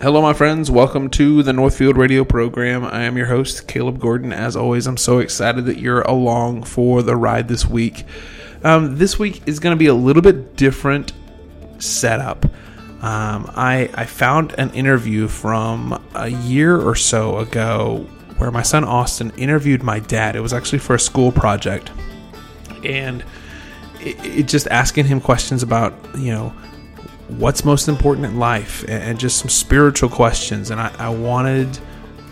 Hello, 0.00 0.20
my 0.20 0.32
friends. 0.34 0.72
Welcome 0.72 1.08
to 1.10 1.44
the 1.44 1.52
Northfield 1.52 1.96
Radio 1.96 2.24
program. 2.24 2.84
I 2.84 3.02
am 3.02 3.16
your 3.16 3.26
host, 3.26 3.68
Caleb 3.68 4.00
Gordon. 4.00 4.32
As 4.32 4.56
always, 4.56 4.88
I'm 4.88 4.96
so 4.96 5.20
excited 5.20 5.66
that 5.66 5.78
you're 5.78 6.02
along 6.02 6.64
for 6.64 7.00
the 7.00 7.14
ride 7.14 7.46
this 7.46 7.64
week. 7.64 8.04
Um, 8.64 8.98
this 8.98 9.20
week 9.20 9.42
is 9.46 9.60
going 9.60 9.74
to 9.74 9.78
be 9.78 9.86
a 9.86 9.94
little 9.94 10.20
bit 10.20 10.56
different 10.56 11.12
setup. 11.78 12.44
Um, 13.04 13.48
I, 13.54 13.88
I 13.94 14.04
found 14.04 14.52
an 14.58 14.72
interview 14.72 15.28
from 15.28 16.04
a 16.16 16.28
year 16.28 16.76
or 16.76 16.96
so 16.96 17.38
ago 17.38 17.98
where 18.38 18.50
my 18.50 18.62
son 18.62 18.82
Austin 18.82 19.30
interviewed 19.36 19.84
my 19.84 20.00
dad. 20.00 20.34
It 20.34 20.40
was 20.40 20.52
actually 20.52 20.80
for 20.80 20.96
a 20.96 21.00
school 21.00 21.30
project. 21.30 21.92
And 22.82 23.24
it, 24.00 24.16
it 24.24 24.48
just 24.48 24.66
asking 24.66 25.04
him 25.06 25.20
questions 25.20 25.62
about, 25.62 25.94
you 26.18 26.32
know, 26.32 26.52
what's 27.28 27.64
most 27.64 27.88
important 27.88 28.26
in 28.26 28.38
life 28.38 28.84
and, 28.88 29.18
just 29.18 29.38
some 29.38 29.48
spiritual 29.48 30.08
questions. 30.08 30.70
And 30.70 30.80
I, 30.80 30.94
I, 30.98 31.08
wanted 31.08 31.78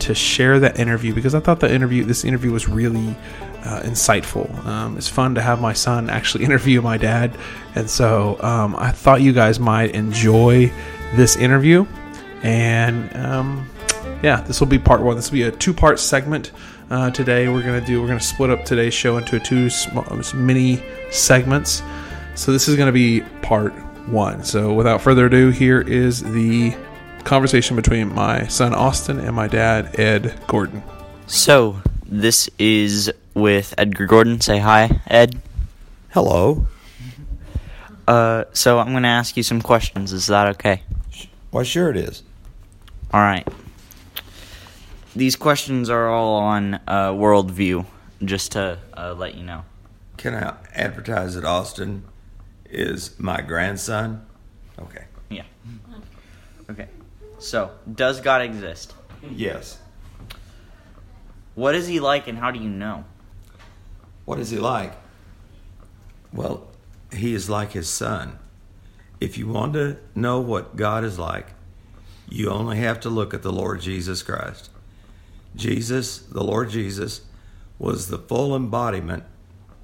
to 0.00 0.14
share 0.14 0.60
that 0.60 0.78
interview 0.78 1.14
because 1.14 1.34
I 1.34 1.40
thought 1.40 1.60
the 1.60 1.72
interview, 1.72 2.04
this 2.04 2.24
interview 2.24 2.52
was 2.52 2.68
really 2.68 3.16
uh, 3.64 3.80
insightful. 3.82 4.52
Um, 4.66 4.96
it's 4.96 5.08
fun 5.08 5.34
to 5.36 5.40
have 5.40 5.60
my 5.60 5.72
son 5.72 6.10
actually 6.10 6.44
interview 6.48 6.82
my 6.82 6.98
dad. 6.98 7.36
And 7.74 7.88
so 7.88 8.42
um, 8.42 8.76
I 8.76 8.90
thought 8.90 9.22
you 9.22 9.32
guys 9.32 9.58
might 9.58 9.94
enjoy 9.94 10.70
this 11.14 11.36
interview. 11.36 11.86
And 12.42 13.14
um, 13.16 13.68
yeah, 14.22 14.40
this 14.42 14.60
will 14.60 14.66
be 14.66 14.78
part 14.78 15.00
one. 15.00 15.16
This 15.16 15.30
will 15.30 15.36
be 15.36 15.42
a 15.42 15.52
two 15.52 15.72
part 15.72 16.00
segment. 16.00 16.52
Uh, 16.90 17.10
today 17.10 17.48
we're 17.48 17.62
gonna 17.62 17.84
do 17.84 18.02
we're 18.02 18.08
gonna 18.08 18.20
split 18.20 18.50
up 18.50 18.64
today's 18.64 18.92
show 18.92 19.16
into 19.16 19.40
two 19.40 19.70
small, 19.70 20.04
mini 20.34 20.82
segments. 21.10 21.82
So 22.34 22.52
this 22.52 22.68
is 22.68 22.76
gonna 22.76 22.92
be 22.92 23.22
part 23.40 23.72
one. 24.08 24.44
So 24.44 24.72
without 24.72 25.00
further 25.00 25.26
ado, 25.26 25.50
here 25.50 25.80
is 25.80 26.22
the 26.22 26.74
conversation 27.24 27.76
between 27.76 28.14
my 28.14 28.46
son 28.48 28.74
Austin 28.74 29.18
and 29.20 29.34
my 29.34 29.48
dad 29.48 29.98
Ed 29.98 30.38
Gordon. 30.46 30.82
So 31.26 31.80
this 32.06 32.50
is 32.58 33.10
with 33.34 33.74
Edgar 33.78 34.06
Gordon. 34.06 34.40
Say 34.40 34.58
hi, 34.58 35.00
Ed. 35.06 35.40
Hello. 36.10 36.66
Uh, 38.06 38.44
so 38.52 38.78
I'm 38.78 38.90
going 38.90 39.04
to 39.04 39.08
ask 39.08 39.36
you 39.36 39.42
some 39.42 39.62
questions. 39.62 40.12
Is 40.12 40.26
that 40.26 40.48
okay? 40.56 40.82
Why, 41.50 41.62
sure 41.62 41.90
it 41.90 41.96
is. 41.96 42.22
All 43.12 43.20
right. 43.20 43.46
These 45.14 45.36
questions 45.36 45.90
are 45.90 46.08
all 46.08 46.36
on 46.36 46.74
uh, 46.86 47.12
worldview, 47.12 47.86
just 48.24 48.52
to 48.52 48.78
uh, 48.94 49.14
let 49.16 49.34
you 49.34 49.44
know. 49.44 49.64
Can 50.16 50.34
I 50.34 50.56
advertise 50.74 51.36
it, 51.36 51.44
Austin 51.44 52.04
is 52.72 53.18
my 53.20 53.40
grandson? 53.40 54.26
Okay. 54.78 55.04
Yeah. 55.30 55.44
Okay. 56.70 56.88
So, 57.38 57.70
does 57.94 58.20
God 58.20 58.42
exist? 58.42 58.94
Yes. 59.30 59.78
What 61.54 61.74
is 61.74 61.86
he 61.86 62.00
like 62.00 62.26
and 62.26 62.38
how 62.38 62.50
do 62.50 62.58
you 62.58 62.68
know? 62.68 63.04
What 64.24 64.38
is 64.38 64.50
he 64.50 64.58
like? 64.58 64.94
Well, 66.32 66.66
he 67.12 67.34
is 67.34 67.50
like 67.50 67.72
his 67.72 67.88
son. 67.88 68.38
If 69.20 69.36
you 69.36 69.46
want 69.46 69.74
to 69.74 69.98
know 70.14 70.40
what 70.40 70.76
God 70.76 71.04
is 71.04 71.18
like, 71.18 71.48
you 72.28 72.48
only 72.48 72.78
have 72.78 73.00
to 73.00 73.10
look 73.10 73.34
at 73.34 73.42
the 73.42 73.52
Lord 73.52 73.80
Jesus 73.82 74.22
Christ. 74.22 74.70
Jesus, 75.54 76.18
the 76.18 76.42
Lord 76.42 76.70
Jesus, 76.70 77.22
was 77.78 78.08
the 78.08 78.18
full 78.18 78.56
embodiment 78.56 79.24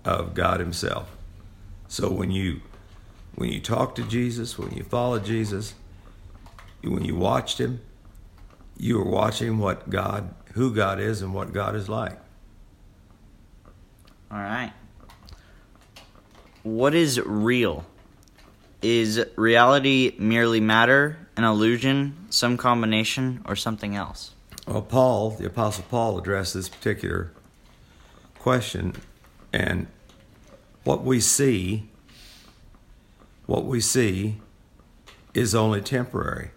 of 0.04 0.32
God 0.32 0.60
himself. 0.60 1.14
So 1.88 2.10
when 2.10 2.30
you 2.30 2.62
when 3.38 3.52
you 3.52 3.60
talk 3.60 3.94
to 3.94 4.02
Jesus, 4.02 4.58
when 4.58 4.72
you 4.72 4.82
follow 4.82 5.20
Jesus, 5.20 5.74
when 6.82 7.04
you 7.04 7.14
watched 7.14 7.60
him, 7.60 7.80
you 8.76 8.98
were 8.98 9.08
watching 9.08 9.58
what 9.58 9.88
God 9.88 10.34
who 10.54 10.74
God 10.74 10.98
is 10.98 11.22
and 11.22 11.32
what 11.32 11.52
God 11.52 11.76
is 11.76 11.88
like. 11.88 12.18
All 14.32 14.38
right. 14.38 14.72
What 16.64 16.96
is 16.96 17.20
real? 17.20 17.86
Is 18.82 19.24
reality 19.36 20.16
merely 20.18 20.58
matter, 20.58 21.28
an 21.36 21.44
illusion, 21.44 22.16
some 22.30 22.56
combination, 22.56 23.42
or 23.46 23.54
something 23.54 23.94
else? 23.94 24.32
Well, 24.66 24.82
Paul, 24.82 25.30
the 25.30 25.46
Apostle 25.46 25.84
Paul, 25.88 26.18
addressed 26.18 26.54
this 26.54 26.68
particular 26.68 27.30
question, 28.40 28.94
and 29.52 29.86
what 30.82 31.04
we 31.04 31.20
see, 31.20 31.88
what 33.48 33.64
we 33.64 33.80
see, 33.80 34.36
is 35.32 35.54
only 35.54 35.80
temporary. 35.80 36.50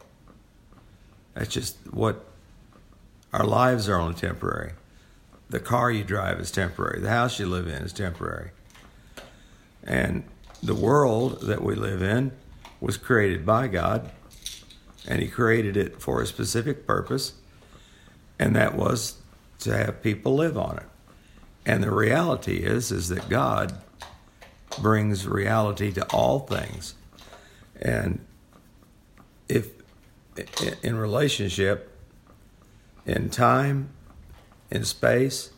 That's 1.33 1.47
just 1.47 1.77
what 1.89 2.25
our 3.31 3.45
lives 3.45 3.87
are 3.87 3.95
only 3.95 4.13
temporary. 4.13 4.73
The 5.49 5.61
car 5.61 5.89
you 5.89 6.03
drive 6.03 6.41
is 6.41 6.51
temporary. 6.51 6.99
The 6.99 7.09
house 7.09 7.39
you 7.39 7.45
live 7.45 7.65
in 7.65 7.81
is 7.81 7.93
temporary. 7.93 8.51
And 9.81 10.25
the 10.61 10.75
world 10.75 11.43
that 11.43 11.63
we 11.63 11.75
live 11.75 12.01
in 12.01 12.33
was 12.81 12.97
created 12.97 13.45
by 13.45 13.69
God, 13.69 14.11
and 15.07 15.21
He 15.21 15.29
created 15.29 15.77
it 15.77 16.01
for 16.01 16.21
a 16.21 16.27
specific 16.27 16.85
purpose, 16.85 17.35
and 18.37 18.53
that 18.57 18.75
was 18.75 19.15
to 19.59 19.77
have 19.77 20.03
people 20.03 20.35
live 20.35 20.57
on 20.57 20.77
it. 20.77 20.89
And 21.65 21.81
the 21.81 21.91
reality 21.91 22.57
is, 22.57 22.91
is 22.91 23.07
that 23.07 23.29
God 23.29 23.81
brings 24.79 25.27
reality 25.27 25.91
to 25.93 26.05
all 26.07 26.39
things. 26.39 26.95
And 27.81 28.23
if 29.49 29.69
in 30.81 30.95
relationship, 30.95 31.91
in 33.05 33.29
time, 33.29 33.89
in 34.69 34.85
space. 34.85 35.51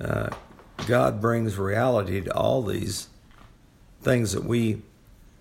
Uh, 0.00 0.30
God 0.86 1.20
brings 1.20 1.58
reality 1.58 2.20
to 2.20 2.34
all 2.34 2.62
these 2.62 3.08
things 4.00 4.32
that 4.32 4.44
we, 4.44 4.82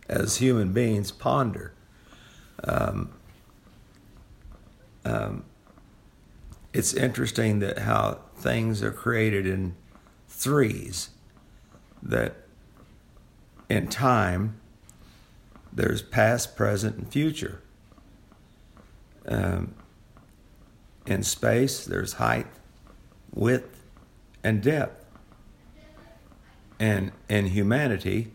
as 0.07 0.37
human 0.37 0.73
beings, 0.73 1.11
ponder. 1.11 1.73
Um, 2.63 3.09
um, 5.03 5.43
it's 6.73 6.93
interesting 6.93 7.59
that 7.59 7.79
how 7.79 8.19
things 8.35 8.83
are 8.83 8.91
created 8.91 9.47
in 9.47 9.75
threes, 10.29 11.09
that 12.03 12.35
in 13.71 13.87
time, 13.87 14.59
there's 15.71 16.01
past, 16.01 16.57
present, 16.57 16.97
and 16.97 17.09
future. 17.09 17.61
Um, 19.25 19.75
in 21.05 21.23
space, 21.23 21.85
there's 21.85 22.13
height, 22.13 22.47
width, 23.33 23.81
and 24.43 24.61
depth. 24.61 25.05
And 26.81 27.13
in 27.29 27.45
humanity, 27.45 28.33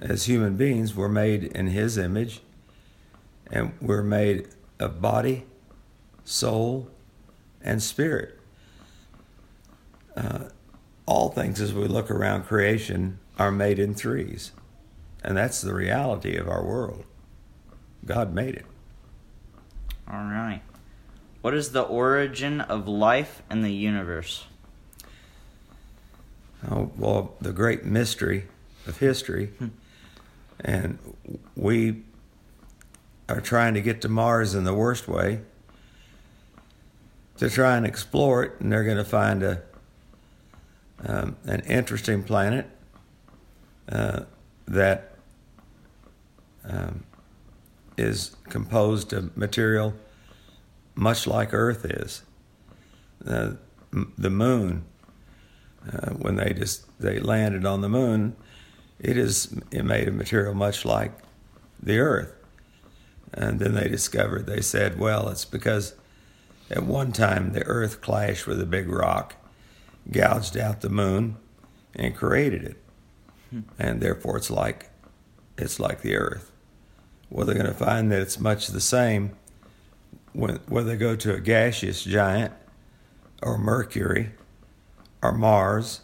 as 0.00 0.24
human 0.24 0.56
beings, 0.56 0.94
we're 0.94 1.10
made 1.10 1.44
in 1.44 1.66
His 1.66 1.98
image, 1.98 2.40
and 3.50 3.74
we're 3.82 4.02
made 4.02 4.48
of 4.80 5.02
body, 5.02 5.44
soul, 6.24 6.88
and 7.60 7.82
spirit. 7.82 8.40
Uh, 10.16 10.44
all 11.04 11.28
things, 11.28 11.60
as 11.60 11.74
we 11.74 11.86
look 11.86 12.10
around 12.10 12.44
creation, 12.44 13.18
are 13.38 13.50
made 13.50 13.78
in 13.78 13.94
threes. 13.94 14.52
And 15.22 15.36
that's 15.36 15.60
the 15.60 15.74
reality 15.74 16.36
of 16.36 16.48
our 16.48 16.64
world. 16.64 17.04
God 18.04 18.34
made 18.34 18.54
it. 18.54 18.66
All 20.10 20.24
right. 20.24 20.60
What 21.40 21.54
is 21.54 21.72
the 21.72 21.82
origin 21.82 22.60
of 22.60 22.86
life 22.88 23.42
and 23.48 23.64
the 23.64 23.72
universe? 23.72 24.44
Oh, 26.70 26.90
well, 26.96 27.34
the 27.40 27.52
great 27.52 27.84
mystery 27.84 28.44
of 28.86 28.98
history. 28.98 29.46
Hmm. 29.58 29.68
and 30.60 30.98
we 31.56 32.02
are 33.28 33.40
trying 33.40 33.74
to 33.74 33.80
get 33.80 34.00
to 34.02 34.08
Mars 34.08 34.54
in 34.54 34.64
the 34.64 34.74
worst 34.74 35.08
way 35.08 35.40
to 37.38 37.50
try 37.50 37.76
and 37.76 37.86
explore 37.86 38.44
it, 38.44 38.52
and 38.60 38.70
they're 38.70 38.84
going 38.84 38.96
to 38.96 39.04
find 39.04 39.42
a 39.42 39.62
um, 41.06 41.36
an 41.44 41.60
interesting 41.60 42.22
planet 42.22 42.66
uh, 43.88 44.20
that 44.66 45.14
um, 46.64 47.04
is 47.96 48.36
composed 48.48 49.12
of 49.12 49.36
material 49.36 49.94
much 50.94 51.26
like 51.26 51.52
Earth 51.52 51.84
is. 51.84 52.22
Uh, 53.26 53.52
the 54.18 54.30
moon, 54.30 54.84
uh, 55.92 56.10
when 56.10 56.36
they 56.36 56.52
just 56.52 56.86
they 56.98 57.18
landed 57.18 57.64
on 57.64 57.80
the 57.80 57.88
moon, 57.88 58.36
it 58.98 59.16
is 59.16 59.58
it 59.70 59.84
made 59.84 60.08
of 60.08 60.14
material 60.14 60.54
much 60.54 60.84
like 60.84 61.12
the 61.82 61.98
Earth. 61.98 62.32
And 63.32 63.58
then 63.58 63.74
they 63.74 63.88
discovered 63.88 64.46
they 64.46 64.60
said, 64.60 64.98
well, 64.98 65.28
it's 65.28 65.44
because 65.44 65.94
at 66.70 66.84
one 66.84 67.12
time 67.12 67.52
the 67.52 67.62
Earth 67.64 68.00
clashed 68.00 68.46
with 68.46 68.60
a 68.60 68.66
big 68.66 68.88
rock, 68.88 69.34
gouged 70.10 70.56
out 70.56 70.80
the 70.80 70.88
moon, 70.88 71.36
and 71.94 72.14
created 72.14 72.62
it, 72.64 72.82
hmm. 73.60 73.60
and 73.78 74.00
therefore 74.00 74.36
it's 74.36 74.50
like 74.50 74.90
it's 75.56 75.78
like 75.78 76.02
the 76.02 76.16
Earth 76.16 76.50
well, 77.34 77.46
they're 77.46 77.56
going 77.56 77.66
to 77.66 77.74
find 77.74 78.12
that 78.12 78.20
it's 78.20 78.38
much 78.38 78.68
the 78.68 78.80
same 78.80 79.32
when, 80.32 80.60
whether 80.68 80.90
they 80.90 80.96
go 80.96 81.16
to 81.16 81.34
a 81.34 81.40
gaseous 81.40 82.04
giant 82.04 82.52
or 83.42 83.58
Mercury 83.58 84.30
or 85.20 85.32
Mars. 85.32 86.02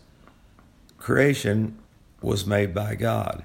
Creation 0.99 1.79
was 2.21 2.45
made 2.45 2.75
by 2.75 2.97
God. 2.97 3.45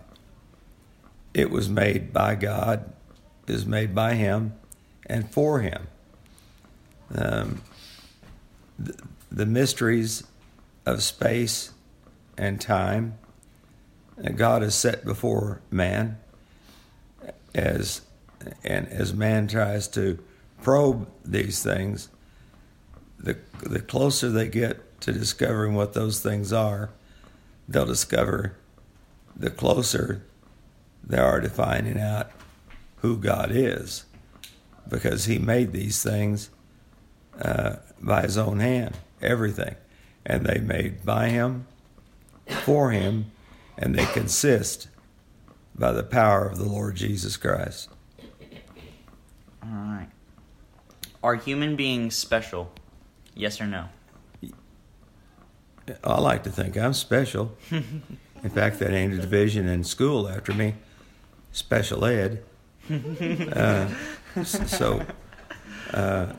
It 1.36 1.52
was 1.52 1.70
made 1.70 2.12
by 2.12 2.34
God, 2.34 2.92
is 3.46 3.68
made 3.68 3.94
by 3.94 4.16
Him, 4.16 4.56
and 5.06 5.30
for 5.30 5.60
Him. 5.60 5.88
Um, 7.14 7.62
the, 8.80 8.98
the 9.32 9.46
mysteries 9.46 10.24
of 10.88 11.04
space 11.04 11.72
and 12.36 12.60
time 12.60 13.20
that 14.18 14.36
God 14.36 14.62
has 14.62 14.76
set 14.76 15.06
before 15.06 15.62
man 15.72 16.18
as 17.54 18.02
and 18.64 18.88
as 18.90 19.14
man 19.14 19.48
tries 19.48 19.88
to 19.88 20.20
probe 20.62 21.08
these 21.24 21.64
things 21.64 22.10
the 23.20 23.38
the 23.62 23.80
closer 23.80 24.30
they 24.30 24.48
get 24.48 25.00
to 25.02 25.12
discovering 25.12 25.74
what 25.74 25.94
those 25.94 26.20
things 26.22 26.52
are 26.54 26.90
they'll 27.68 27.86
discover 27.86 28.56
the 29.36 29.50
closer 29.50 30.24
they 31.04 31.18
are 31.18 31.40
to 31.40 31.50
finding 31.50 32.00
out 32.00 32.32
who 32.98 33.18
God 33.18 33.52
is 33.52 34.06
because 34.88 35.26
he 35.26 35.38
made 35.38 35.72
these 35.72 36.02
things 36.02 36.50
uh, 37.40 37.78
by 38.02 38.22
his 38.24 38.38
own 38.38 38.60
hand 38.60 38.96
everything. 39.22 39.76
And 40.26 40.46
they 40.46 40.60
made 40.60 41.06
by 41.06 41.30
him 41.30 41.68
for 42.48 42.92
him 42.92 43.32
and 43.78 43.96
they 43.96 44.06
consist 44.08 44.88
by 45.78 45.92
the 45.92 46.04
power 46.04 46.48
of 46.48 46.58
the 46.58 46.66
Lord 46.66 46.96
Jesus 46.96 47.38
Christ. 47.38 47.90
All 49.64 49.70
right. 49.70 50.08
Are 51.24 51.36
human 51.36 51.76
beings 51.76 52.16
special? 52.16 52.72
Yes 53.34 53.60
or 53.60 53.66
no? 53.66 53.90
I 56.04 56.20
like 56.20 56.44
to 56.44 56.50
think 56.50 56.78
I'm 56.78 56.94
special. 56.94 57.56
in 57.72 58.50
fact, 58.50 58.80
they 58.80 58.90
named 58.90 59.14
a 59.14 59.18
division 59.18 59.68
in 59.68 59.84
school 59.84 60.28
after 60.28 60.54
me, 60.54 60.76
special 61.52 62.06
ed. 62.06 62.44
Uh, 64.36 64.44
so, 64.44 65.02
uh, 65.94 66.34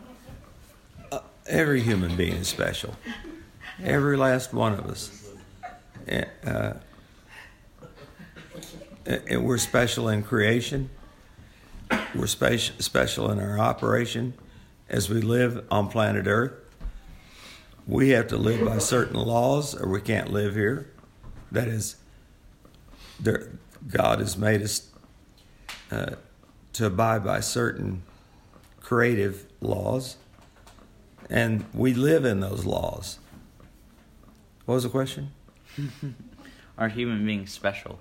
uh, 1.11 1.19
every 1.47 1.81
human 1.81 2.15
being 2.15 2.35
is 2.35 2.47
special. 2.47 2.95
Every 3.83 4.19
last 4.19 4.53
one 4.53 4.75
of 4.75 4.85
us. 4.87 5.29
Uh, 6.45 6.75
and 9.07 9.45
we're 9.45 9.59
special 9.59 10.09
in 10.09 10.23
creation. 10.23 10.91
We're 12.15 12.27
special 12.27 12.75
special 12.81 13.31
in 13.31 13.39
our 13.39 13.59
operation 13.59 14.35
as 14.89 15.09
we 15.09 15.21
live 15.21 15.65
on 15.71 15.89
planet 15.89 16.27
Earth. 16.27 16.53
We 17.87 18.11
have 18.11 18.27
to 18.29 18.37
live 18.37 18.65
by 18.65 18.79
certain 18.79 19.21
laws, 19.21 19.75
or 19.75 19.89
we 19.89 20.01
can't 20.01 20.33
live 20.33 20.55
here. 20.55 20.91
That 21.53 21.69
is, 21.69 21.97
there, 23.21 23.53
God 23.87 24.19
has 24.19 24.37
made 24.37 24.63
us 24.63 24.91
uh, 25.93 26.17
to 26.73 26.87
abide 26.87 27.23
by 27.25 27.39
certain 27.39 28.03
creative 28.81 29.47
laws, 29.61 30.17
and 31.31 31.65
we 31.73 31.95
live 31.95 32.25
in 32.25 32.41
those 32.41 32.65
laws. 32.65 33.21
What 34.65 34.75
was 34.75 34.83
the 34.83 34.89
question? 34.89 35.31
Are 36.79 36.89
human 36.89 37.25
beings 37.25 37.53
special? 37.53 38.01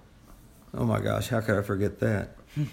Oh 0.78 0.84
my 0.84 1.00
gosh, 1.00 1.30
how 1.30 1.40
could 1.40 1.58
I 1.58 1.62
forget 1.62 2.00
that? 2.02 2.36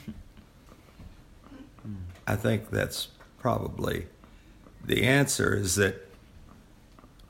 I 2.27 2.35
think 2.35 2.71
that's 2.71 3.09
probably 3.39 4.07
the 4.85 5.05
answer 5.05 5.55
is 5.55 5.77
that 5.77 6.09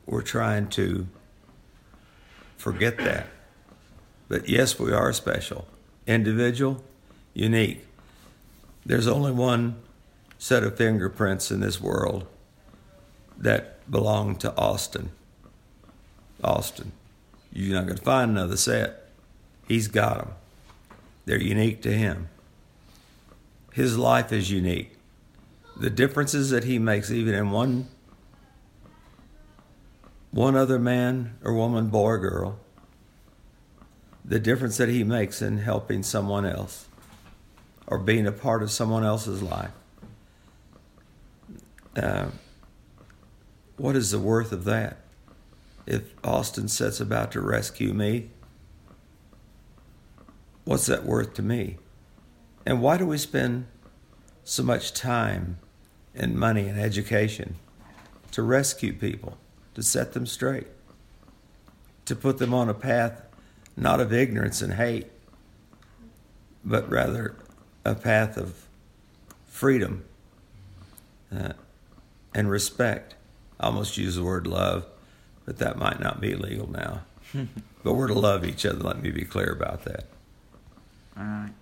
we're 0.06 0.22
trying 0.22 0.68
to 0.70 1.06
forget 2.56 2.96
that. 2.98 3.26
But 4.28 4.48
yes, 4.48 4.78
we 4.78 4.92
are 4.92 5.12
special, 5.12 5.66
individual, 6.06 6.82
unique. 7.34 7.84
There's 8.86 9.06
only 9.06 9.32
one 9.32 9.76
set 10.38 10.62
of 10.62 10.76
fingerprints 10.76 11.50
in 11.50 11.60
this 11.60 11.80
world 11.80 12.26
that 13.36 13.90
belong 13.90 14.36
to 14.36 14.56
Austin. 14.56 15.10
Austin. 16.42 16.92
You're 17.52 17.74
not 17.74 17.86
going 17.86 17.98
to 17.98 18.02
find 18.02 18.30
another 18.30 18.56
set. 18.56 19.10
He's 19.68 19.88
got 19.88 20.18
them. 20.18 20.34
They're 21.24 21.40
unique 21.40 21.82
to 21.82 21.92
him. 21.92 22.28
His 23.72 23.96
life 23.96 24.32
is 24.32 24.50
unique. 24.50 24.96
The 25.76 25.90
differences 25.90 26.50
that 26.50 26.64
he 26.64 26.78
makes, 26.78 27.10
even 27.10 27.34
in 27.34 27.50
one 27.50 27.88
one 30.30 30.56
other 30.56 30.78
man 30.78 31.36
or 31.42 31.52
woman, 31.52 31.88
boy 31.88 32.04
or 32.04 32.18
girl, 32.18 32.58
the 34.24 34.40
difference 34.40 34.78
that 34.78 34.88
he 34.88 35.04
makes 35.04 35.42
in 35.42 35.58
helping 35.58 36.02
someone 36.02 36.46
else 36.46 36.88
or 37.86 37.98
being 37.98 38.26
a 38.26 38.32
part 38.32 38.62
of 38.62 38.70
someone 38.70 39.04
else's 39.04 39.42
life. 39.42 39.72
Uh, 41.94 42.26
what 43.76 43.94
is 43.94 44.10
the 44.10 44.18
worth 44.18 44.52
of 44.52 44.64
that? 44.64 44.98
If 45.86 46.14
Austin 46.24 46.68
sets 46.68 47.00
about 47.00 47.32
to 47.32 47.40
rescue 47.40 47.92
me, 47.92 48.30
what's 50.64 50.86
that 50.86 51.04
worth 51.04 51.34
to 51.34 51.42
me? 51.42 51.78
And 52.64 52.80
why 52.80 52.96
do 52.96 53.06
we 53.06 53.18
spend 53.18 53.66
so 54.44 54.62
much 54.62 54.92
time 54.92 55.58
and 56.14 56.36
money 56.36 56.68
and 56.68 56.78
education 56.78 57.56
to 58.32 58.42
rescue 58.42 58.92
people, 58.92 59.38
to 59.74 59.82
set 59.82 60.12
them 60.12 60.26
straight, 60.26 60.68
to 62.04 62.16
put 62.16 62.38
them 62.38 62.54
on 62.54 62.68
a 62.68 62.74
path 62.74 63.22
not 63.76 64.00
of 64.00 64.12
ignorance 64.12 64.60
and 64.62 64.74
hate, 64.74 65.10
but 66.64 66.88
rather 66.90 67.34
a 67.84 67.94
path 67.94 68.36
of 68.36 68.66
freedom 69.46 70.04
uh, 71.34 71.52
and 72.34 72.50
respect. 72.50 73.14
I 73.58 73.66
almost 73.66 73.96
use 73.96 74.16
the 74.16 74.22
word 74.22 74.46
love, 74.46 74.86
but 75.44 75.58
that 75.58 75.78
might 75.78 76.00
not 76.00 76.20
be 76.20 76.34
legal 76.34 76.70
now. 76.70 77.02
but 77.82 77.94
we're 77.94 78.08
to 78.08 78.14
love 78.14 78.44
each 78.44 78.66
other. 78.66 78.78
Let 78.78 79.00
me 79.00 79.10
be 79.10 79.24
clear 79.24 79.52
about 79.52 79.84
that. 79.84 80.04
All 81.16 81.24
right. 81.24 81.52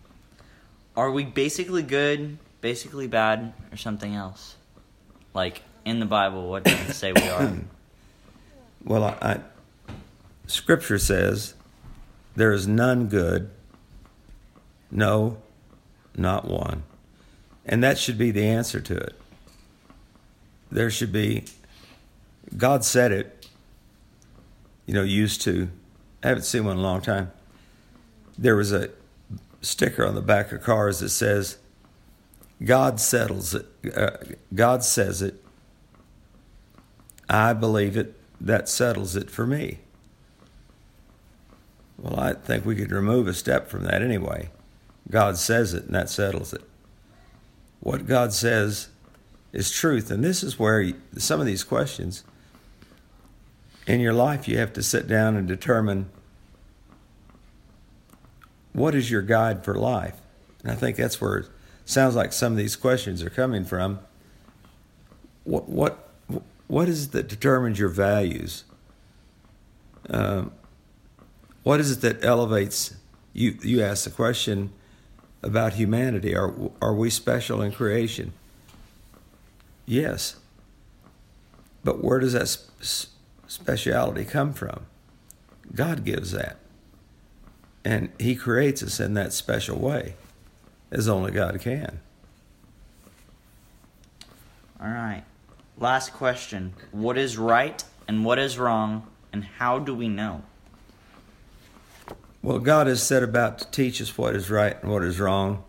Are 0.97 1.11
we 1.11 1.25
basically 1.25 1.83
good, 1.83 2.39
basically 2.61 3.07
bad, 3.07 3.53
or 3.73 3.77
something 3.77 4.15
else? 4.15 4.57
Like 5.35 5.63
in 5.85 6.01
the 6.01 6.07
Bible, 6.07 6.49
what 6.49 6.65
does 6.65 6.89
it 6.89 6.95
say 6.95 7.13
we 7.13 7.29
are? 7.29 7.53
well, 8.85 9.05
I, 9.05 9.17
I, 9.21 9.41
Scripture 10.47 10.99
says 10.99 11.55
there 12.37 12.53
is 12.53 12.67
none 12.67 13.07
good, 13.07 13.51
no, 14.91 15.39
not 16.17 16.47
one. 16.47 16.83
And 17.65 17.83
that 17.85 17.99
should 17.99 18.19
be 18.19 18.31
the 18.31 18.47
answer 18.47 18.81
to 18.81 18.97
it. 18.97 19.15
There 20.73 20.91
should 20.91 21.13
be, 21.13 21.45
God 22.57 22.85
said 22.85 23.13
it, 23.13 23.49
you 24.87 24.95
know, 24.95 25.03
used 25.03 25.43
to, 25.43 25.71
I 26.23 26.29
haven't 26.29 26.45
seen 26.45 26.65
one 26.65 26.77
in 26.77 26.81
a 26.81 26.83
long 26.83 27.01
time. 27.01 27.31
There 28.37 28.57
was 28.57 28.73
a 28.73 28.91
sticker 29.61 30.07
on 30.07 30.15
the 30.15 30.23
back 30.23 30.53
of 30.53 30.63
cars 30.63 31.01
that 31.01 31.11
says, 31.11 31.59
God 32.63 33.01
settles 33.01 33.55
it. 33.55 33.67
Uh, 33.97 34.11
God 34.55 34.85
says 34.85 35.23
it. 35.23 35.43
I 37.29 37.53
believe 37.53 37.97
it. 37.97 38.17
That 38.41 38.69
settles 38.69 39.17
it 39.17 39.31
for 39.31 39.47
me. 39.47 39.79
Well, 41.99 42.19
I 42.19 42.33
think 42.33 42.65
we 42.65 42.77
could 42.77 42.91
remove 42.91 43.29
a 43.29 43.35
step 43.35 43.69
from 43.69 43.85
that 43.85 44.03
anyway. 44.03 44.51
God 45.11 45.37
says 45.37 45.75
it, 45.75 45.85
and 45.85 45.95
that 45.95 46.09
settles 46.09 46.55
it. 46.55 46.63
What 47.81 48.07
God 48.07 48.33
says 48.33 48.89
is 49.53 49.71
truth. 49.71 50.11
And 50.11 50.25
this 50.25 50.43
is 50.43 50.59
where 50.59 50.81
you, 50.81 51.01
some 51.17 51.41
of 51.41 51.47
these 51.47 51.65
questions 51.65 52.25
in 53.87 54.01
your 54.01 54.13
life 54.13 54.49
you 54.49 54.59
have 54.59 54.73
to 54.75 54.83
sit 54.83 55.07
down 55.07 55.37
and 55.37 55.49
determine 55.49 56.09
what 58.73 58.95
is 58.95 59.11
your 59.11 59.23
guide 59.23 59.65
for 59.65 59.75
life? 59.75 60.21
And 60.63 60.73
I 60.73 60.75
think 60.75 60.97
that's 60.97 61.21
where 61.21 61.39
it 61.39 61.49
sounds 61.85 62.15
like 62.15 62.33
some 62.33 62.53
of 62.53 62.59
these 62.59 62.77
questions 62.77 63.23
are 63.23 63.31
coming 63.31 63.65
from. 63.65 64.01
What 65.45 65.69
what 65.69 66.09
what 66.67 66.89
is 66.89 67.07
it 67.07 67.13
that 67.13 67.29
determines 67.29 67.79
your 67.79 67.89
values? 67.89 68.65
Um, 70.09 70.53
what 71.63 71.81
is 71.81 71.91
it 71.91 72.01
that 72.03 72.25
elevates 72.25 72.95
you? 73.33 73.59
You 73.63 73.83
ask 73.83 74.05
the 74.05 74.11
question 74.11 74.73
about 75.43 75.75
humanity. 75.75 76.37
Are 76.37 76.55
are 76.81 76.95
we 76.95 77.11
special 77.11 77.63
in 77.63 77.73
creation? 77.73 78.33
Yes. 79.87 80.37
But 81.83 82.05
where 82.05 82.21
does 82.21 82.35
that 82.35 82.47
sp- 82.47 83.09
speciality 83.47 84.25
come 84.25 84.53
from? 84.53 84.87
God 85.75 86.05
gives 86.05 86.33
that 86.33 86.59
and 87.85 88.11
he 88.19 88.35
creates 88.35 88.83
us 88.83 89.01
in 89.01 89.15
that 89.15 89.33
special 89.33 89.79
way 89.79 90.15
as 90.91 91.09
only 91.09 91.31
God 91.31 91.61
can. 91.61 92.01
All 94.81 94.89
right. 94.89 95.25
Last 95.79 96.13
question. 96.13 96.75
What 96.91 97.17
is 97.17 97.39
right 97.39 97.83
and 98.09 98.25
what 98.25 98.39
is 98.39 98.59
wrong, 98.59 99.07
and 99.33 99.45
how 99.45 99.79
do 99.79 99.95
we 99.95 100.09
know? 100.09 100.43
Well, 102.43 102.59
God 102.59 102.87
has 102.87 103.03
set 103.03 103.23
about 103.23 103.59
to 103.59 103.71
teach 103.71 104.01
us 104.01 104.19
what 104.19 104.35
is 104.35 104.51
right 104.51 104.77
and 104.83 104.91
what 104.91 105.05
is 105.05 105.21
wrong 105.21 105.63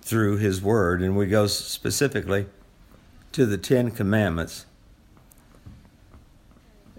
through 0.00 0.38
His 0.38 0.62
Word, 0.62 1.02
and 1.02 1.16
we 1.16 1.26
go 1.26 1.46
specifically 1.46 2.46
to 3.32 3.44
the 3.44 3.58
Ten 3.58 3.90
Commandments. 3.90 4.64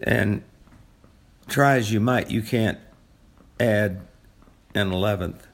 And 0.03 0.43
try 1.47 1.77
as 1.77 1.91
you 1.91 1.99
might, 1.99 2.29
you 2.29 2.43
can't 2.43 2.77
add 3.59 4.01
an 4.73 4.91
eleventh. 4.91 5.47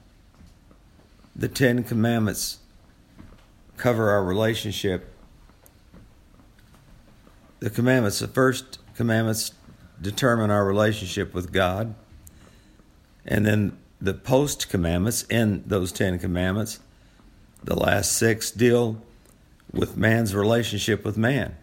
The 1.34 1.48
Ten 1.48 1.82
Commandments 1.82 2.58
cover 3.76 4.10
our 4.10 4.24
relationship. 4.24 5.12
The 7.58 7.70
commandments, 7.70 8.18
the 8.18 8.28
first 8.28 8.78
commandments 8.94 9.52
determine 10.00 10.50
our 10.50 10.64
relationship 10.64 11.34
with 11.34 11.52
God. 11.52 11.94
And 13.24 13.44
then 13.44 13.78
the 14.00 14.14
post 14.14 14.68
commandments 14.68 15.24
in 15.24 15.62
those 15.66 15.92
Ten 15.92 16.18
Commandments, 16.18 16.80
the 17.64 17.74
last 17.74 18.12
six 18.12 18.50
deal 18.50 19.02
with 19.72 19.96
man's 19.96 20.34
relationship 20.34 21.04
with 21.04 21.16
man. 21.16 21.56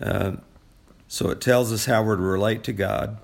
Uh, 0.00 0.32
so 1.06 1.30
it 1.30 1.40
tells 1.40 1.72
us 1.72 1.86
how 1.86 2.02
we're 2.02 2.16
to 2.16 2.22
relate 2.22 2.64
to 2.64 2.72
God 2.72 3.18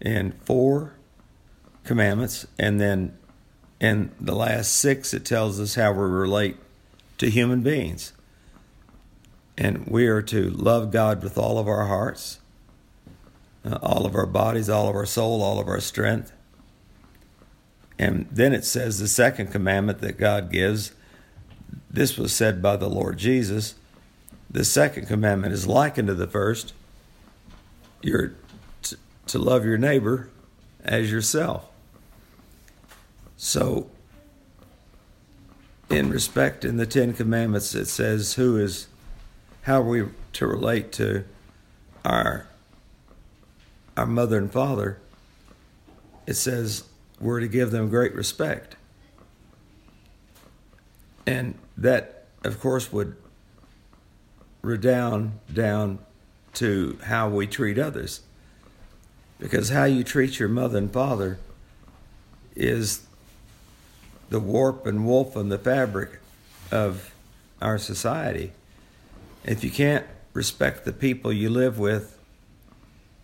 in 0.00 0.32
four 0.32 0.94
commandments, 1.84 2.46
and 2.58 2.80
then 2.80 3.16
in 3.80 4.10
the 4.20 4.34
last 4.34 4.72
six, 4.72 5.12
it 5.14 5.24
tells 5.24 5.60
us 5.60 5.74
how 5.74 5.92
we 5.92 6.00
relate 6.00 6.56
to 7.18 7.30
human 7.30 7.62
beings. 7.62 8.12
And 9.58 9.86
we 9.86 10.06
are 10.06 10.22
to 10.22 10.50
love 10.50 10.90
God 10.90 11.22
with 11.22 11.38
all 11.38 11.58
of 11.58 11.66
our 11.68 11.86
hearts, 11.86 12.40
uh, 13.64 13.78
all 13.82 14.04
of 14.04 14.14
our 14.14 14.26
bodies, 14.26 14.68
all 14.68 14.88
of 14.88 14.94
our 14.94 15.06
soul, 15.06 15.42
all 15.42 15.58
of 15.58 15.68
our 15.68 15.80
strength. 15.80 16.32
And 17.98 18.26
then 18.30 18.52
it 18.52 18.64
says 18.64 18.98
the 18.98 19.08
second 19.08 19.50
commandment 19.50 20.00
that 20.00 20.18
God 20.18 20.52
gives. 20.52 20.92
This 21.90 22.18
was 22.18 22.34
said 22.34 22.60
by 22.60 22.76
the 22.76 22.90
Lord 22.90 23.16
Jesus. 23.16 23.74
The 24.50 24.64
second 24.64 25.06
commandment 25.06 25.54
is 25.54 25.66
likened 25.66 26.08
to 26.08 26.14
the 26.14 26.26
first. 26.26 26.74
You're 28.02 28.34
to 29.26 29.38
love 29.38 29.64
your 29.64 29.78
neighbor 29.78 30.30
as 30.84 31.10
yourself. 31.10 31.68
So, 33.36 33.90
in 35.90 36.10
respect 36.10 36.64
in 36.64 36.76
the 36.76 36.86
Ten 36.86 37.12
Commandments, 37.12 37.74
it 37.74 37.86
says 37.86 38.34
who 38.34 38.58
is, 38.58 38.88
how 39.62 39.82
we 39.82 40.04
to 40.34 40.46
relate 40.46 40.92
to 40.92 41.24
our 42.04 42.46
our 43.96 44.06
mother 44.06 44.38
and 44.38 44.52
father. 44.52 44.98
It 46.26 46.34
says 46.34 46.84
we're 47.20 47.40
to 47.40 47.48
give 47.48 47.70
them 47.70 47.88
great 47.88 48.14
respect, 48.14 48.76
and 51.26 51.58
that, 51.76 52.26
of 52.44 52.60
course, 52.60 52.92
would 52.92 53.16
redound 54.62 55.38
down 55.52 55.98
to 56.54 56.98
how 57.04 57.28
we 57.28 57.46
treat 57.46 57.78
others, 57.78 58.20
because 59.38 59.68
how 59.70 59.84
you 59.84 60.02
treat 60.02 60.38
your 60.38 60.48
mother 60.48 60.78
and 60.78 60.92
father 60.92 61.38
is 62.54 63.06
the 64.30 64.40
warp 64.40 64.86
and 64.86 65.06
woof 65.06 65.36
and 65.36 65.52
the 65.52 65.58
fabric 65.58 66.20
of 66.70 67.14
our 67.60 67.78
society. 67.78 68.52
If 69.44 69.62
you 69.62 69.70
can't 69.70 70.06
respect 70.32 70.84
the 70.84 70.92
people 70.92 71.32
you 71.32 71.50
live 71.50 71.78
with, 71.78 72.18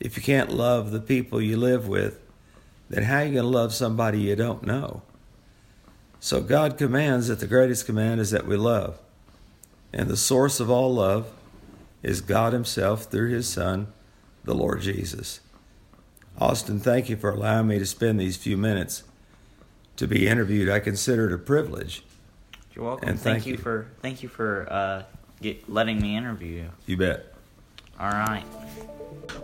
if 0.00 0.16
you 0.16 0.22
can't 0.22 0.50
love 0.50 0.90
the 0.90 1.00
people 1.00 1.40
you 1.40 1.56
live 1.56 1.88
with, 1.88 2.20
then 2.90 3.04
how 3.04 3.18
are 3.18 3.24
you 3.24 3.32
going 3.32 3.44
to 3.44 3.48
love 3.48 3.72
somebody 3.72 4.20
you 4.20 4.36
don't 4.36 4.64
know? 4.64 5.02
So 6.20 6.40
God 6.40 6.78
commands 6.78 7.28
that 7.28 7.40
the 7.40 7.46
greatest 7.46 7.86
command 7.86 8.20
is 8.20 8.30
that 8.30 8.46
we 8.46 8.56
love. 8.56 8.98
And 9.92 10.08
the 10.08 10.16
source 10.16 10.60
of 10.60 10.70
all 10.70 10.94
love 10.94 11.30
is 12.02 12.20
God 12.20 12.52
Himself 12.52 13.04
through 13.04 13.30
His 13.30 13.48
Son, 13.48 13.88
the 14.44 14.54
Lord 14.54 14.80
Jesus. 14.82 15.40
Austin, 16.38 16.80
thank 16.80 17.08
you 17.08 17.16
for 17.16 17.30
allowing 17.30 17.68
me 17.68 17.78
to 17.78 17.86
spend 17.86 18.18
these 18.18 18.36
few 18.36 18.56
minutes 18.56 19.04
to 19.96 20.06
be 20.06 20.26
interviewed. 20.26 20.68
I 20.68 20.80
consider 20.80 21.26
it 21.28 21.32
a 21.32 21.38
privilege. 21.38 22.02
You're 22.74 22.84
welcome. 22.84 23.08
And 23.08 23.20
thank, 23.20 23.36
thank 23.42 23.46
you 23.46 23.52
you. 23.52 23.58
for 23.58 23.86
thank 24.00 24.22
you 24.22 24.28
for 24.28 24.66
uh, 24.70 25.02
get, 25.40 25.68
letting 25.68 26.00
me 26.00 26.16
interview 26.16 26.62
you. 26.62 26.70
You 26.86 26.96
bet. 26.96 27.34
All 28.00 28.10
right. 28.10 28.44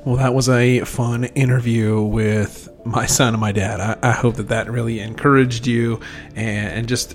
Well, 0.04 0.16
that 0.16 0.34
was 0.34 0.48
a 0.48 0.80
fun 0.80 1.24
interview 1.24 2.00
with 2.00 2.68
my 2.84 3.06
son 3.06 3.34
and 3.34 3.40
my 3.40 3.52
dad. 3.52 3.80
I, 3.80 4.08
I 4.08 4.12
hope 4.12 4.36
that 4.36 4.48
that 4.48 4.70
really 4.70 5.00
encouraged 5.00 5.66
you, 5.66 6.00
and, 6.34 6.72
and 6.72 6.88
just 6.88 7.14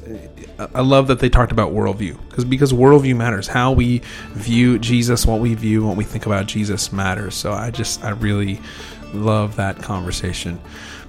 I 0.73 0.81
love 0.81 1.07
that 1.07 1.19
they 1.19 1.29
talked 1.29 1.51
about 1.51 1.71
worldview 1.71 2.17
because 2.29 2.45
because 2.45 2.71
worldview 2.71 3.15
matters. 3.15 3.47
How 3.47 3.71
we 3.71 4.01
view 4.33 4.77
Jesus, 4.79 5.25
what 5.25 5.39
we 5.39 5.55
view, 5.55 5.85
what 5.85 5.97
we 5.97 6.03
think 6.03 6.25
about 6.25 6.45
Jesus 6.45 6.93
matters. 6.93 7.35
So 7.35 7.51
I 7.51 7.71
just 7.71 8.03
I 8.03 8.11
really 8.11 8.61
love 9.13 9.55
that 9.57 9.81
conversation. 9.81 10.59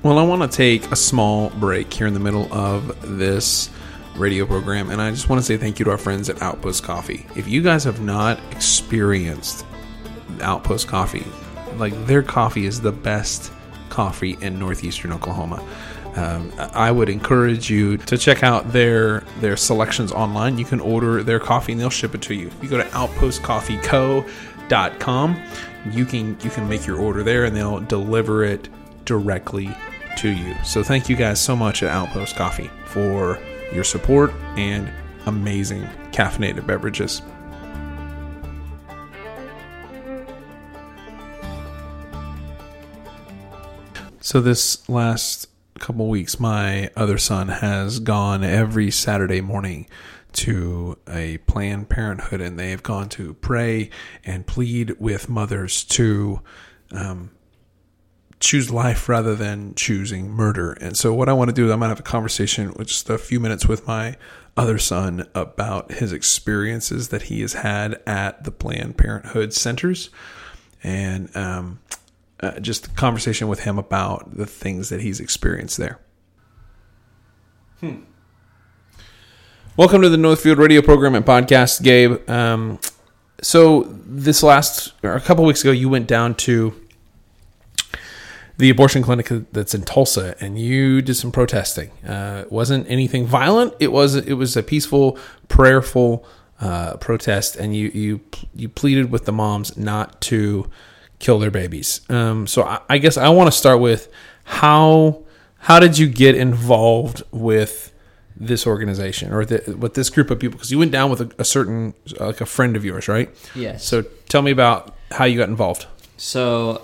Well, 0.02 0.18
I 0.18 0.22
want 0.22 0.42
to 0.42 0.56
take 0.56 0.90
a 0.92 0.96
small 0.96 1.50
break 1.50 1.92
here 1.92 2.06
in 2.06 2.14
the 2.14 2.20
middle 2.20 2.52
of 2.52 3.18
this 3.18 3.70
radio 4.16 4.46
program, 4.46 4.90
and 4.90 5.00
I 5.00 5.10
just 5.10 5.28
want 5.28 5.40
to 5.40 5.44
say 5.44 5.56
thank 5.56 5.78
you 5.78 5.84
to 5.86 5.90
our 5.90 5.98
friends 5.98 6.28
at 6.28 6.40
Outpost 6.42 6.82
Coffee. 6.82 7.26
If 7.34 7.48
you 7.48 7.62
guys 7.62 7.84
have 7.84 8.00
not 8.00 8.38
experienced 8.52 9.64
Outpost 10.40 10.88
Coffee. 10.88 11.24
Like 11.76 11.92
their 12.06 12.22
coffee 12.22 12.66
is 12.66 12.80
the 12.80 12.92
best 12.92 13.52
coffee 13.88 14.36
in 14.40 14.58
northeastern 14.58 15.12
Oklahoma. 15.12 15.64
Um, 16.16 16.52
I 16.58 16.92
would 16.92 17.08
encourage 17.08 17.68
you 17.68 17.96
to 17.98 18.16
check 18.16 18.44
out 18.44 18.72
their 18.72 19.20
their 19.40 19.56
selections 19.56 20.12
online. 20.12 20.58
You 20.58 20.64
can 20.64 20.80
order 20.80 21.22
their 21.24 21.40
coffee 21.40 21.72
and 21.72 21.80
they'll 21.80 21.90
ship 21.90 22.14
it 22.14 22.22
to 22.22 22.34
you. 22.34 22.50
You 22.62 22.68
go 22.68 22.78
to 22.78 22.86
outpostcoffeeco.com. 24.68 25.42
You 25.90 26.04
can 26.04 26.38
you 26.40 26.50
can 26.50 26.68
make 26.68 26.86
your 26.86 26.98
order 26.98 27.22
there 27.22 27.44
and 27.44 27.56
they'll 27.56 27.80
deliver 27.80 28.44
it 28.44 28.68
directly 29.04 29.70
to 30.18 30.30
you. 30.30 30.54
So 30.64 30.82
thank 30.82 31.08
you 31.08 31.16
guys 31.16 31.40
so 31.40 31.54
much 31.54 31.82
at 31.82 31.90
Outpost 31.90 32.36
Coffee 32.36 32.70
for 32.86 33.38
your 33.72 33.84
support 33.84 34.32
and 34.56 34.90
amazing 35.26 35.82
caffeinated 36.12 36.66
beverages. 36.66 37.22
So 44.20 44.40
this 44.40 44.88
last 44.88 45.48
couple 45.78 46.08
weeks, 46.08 46.40
my 46.40 46.90
other 46.96 47.18
son 47.18 47.48
has 47.48 47.98
gone 47.98 48.42
every 48.42 48.90
Saturday 48.90 49.42
morning 49.42 49.86
to 50.34 50.98
a 51.08 51.38
Planned 51.38 51.88
Parenthood, 51.88 52.40
and 52.40 52.58
they 52.58 52.70
have 52.70 52.82
gone 52.82 53.08
to 53.10 53.34
pray 53.34 53.90
and 54.24 54.46
plead 54.46 54.96
with 54.98 55.28
mothers 55.28 55.84
to 55.84 56.40
um, 56.92 57.30
choose 58.40 58.70
life 58.70 59.08
rather 59.08 59.34
than 59.34 59.74
choosing 59.74 60.30
murder. 60.30 60.72
And 60.72 60.96
so, 60.96 61.14
what 61.14 61.28
I 61.28 61.32
want 61.32 61.48
to 61.48 61.54
do 61.54 61.66
is 61.66 61.72
I'm 61.72 61.78
going 61.78 61.88
to 61.88 61.94
have 61.94 62.00
a 62.00 62.02
conversation 62.02 62.74
with 62.74 62.88
just 62.88 63.08
a 63.08 63.18
few 63.18 63.40
minutes 63.40 63.66
with 63.66 63.86
my 63.86 64.16
other 64.56 64.78
son 64.78 65.26
about 65.34 65.92
his 65.92 66.12
experiences 66.12 67.08
that 67.08 67.22
he 67.22 67.40
has 67.40 67.54
had 67.54 68.00
at 68.06 68.44
the 68.44 68.50
Planned 68.50 68.96
Parenthood 68.96 69.52
centers, 69.52 70.10
and 70.82 71.34
um, 71.36 71.80
uh, 72.40 72.60
just 72.60 72.86
a 72.86 72.90
conversation 72.90 73.48
with 73.48 73.60
him 73.60 73.78
about 73.78 74.36
the 74.36 74.46
things 74.46 74.90
that 74.90 75.00
he's 75.00 75.20
experienced 75.20 75.78
there. 75.78 76.00
Hmm. 77.80 78.02
Welcome 79.76 80.02
to 80.02 80.08
the 80.08 80.16
Northfield 80.16 80.58
Radio 80.58 80.82
program 80.82 81.16
and 81.16 81.26
podcast, 81.26 81.82
Gabe. 81.82 82.30
Um, 82.30 82.78
so 83.42 83.82
this 84.06 84.44
last 84.44 84.92
or 85.02 85.14
a 85.14 85.20
couple 85.20 85.44
weeks 85.44 85.62
ago, 85.62 85.72
you 85.72 85.88
went 85.88 86.06
down 86.06 86.36
to 86.36 86.80
the 88.56 88.70
abortion 88.70 89.02
clinic 89.02 89.32
that's 89.50 89.74
in 89.74 89.82
Tulsa, 89.82 90.36
and 90.38 90.56
you 90.56 91.02
did 91.02 91.16
some 91.16 91.32
protesting. 91.32 91.90
Uh, 92.06 92.42
it 92.46 92.52
wasn't 92.52 92.88
anything 92.88 93.26
violent. 93.26 93.74
It 93.80 93.90
was 93.90 94.14
it 94.14 94.34
was 94.34 94.56
a 94.56 94.62
peaceful, 94.62 95.18
prayerful 95.48 96.24
uh, 96.60 96.96
protest, 96.98 97.56
and 97.56 97.74
you 97.74 97.88
you 97.88 98.20
you 98.54 98.68
pleaded 98.68 99.10
with 99.10 99.24
the 99.24 99.32
moms 99.32 99.76
not 99.76 100.20
to 100.20 100.70
kill 101.18 101.40
their 101.40 101.50
babies. 101.50 102.00
Um, 102.08 102.46
so 102.46 102.62
I, 102.62 102.78
I 102.88 102.98
guess 102.98 103.16
I 103.16 103.28
want 103.30 103.50
to 103.52 103.58
start 103.58 103.80
with 103.80 104.08
how 104.44 105.24
how 105.58 105.80
did 105.80 105.98
you 105.98 106.06
get 106.06 106.36
involved 106.36 107.24
with 107.32 107.90
this 108.36 108.66
organization 108.66 109.32
or 109.32 109.44
the, 109.44 109.76
with 109.76 109.94
this 109.94 110.10
group 110.10 110.30
of 110.30 110.38
people? 110.38 110.56
Because 110.56 110.70
you 110.70 110.78
went 110.78 110.92
down 110.92 111.10
with 111.10 111.20
a, 111.20 111.30
a 111.38 111.44
certain 111.44 111.94
like 112.18 112.40
a 112.40 112.46
friend 112.46 112.76
of 112.76 112.84
yours, 112.84 113.08
right? 113.08 113.28
Yes. 113.54 113.84
So 113.84 114.02
tell 114.28 114.42
me 114.42 114.50
about 114.50 114.96
how 115.10 115.24
you 115.24 115.38
got 115.38 115.48
involved. 115.48 115.86
So, 116.16 116.82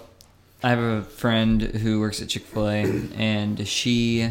I 0.63 0.69
have 0.71 0.79
a 0.79 1.03
friend 1.03 1.63
who 1.63 2.01
works 2.01 2.21
at 2.21 2.29
Chick 2.29 2.43
Fil 2.43 2.69
A, 2.69 2.85
and 3.17 3.67
she 3.67 4.29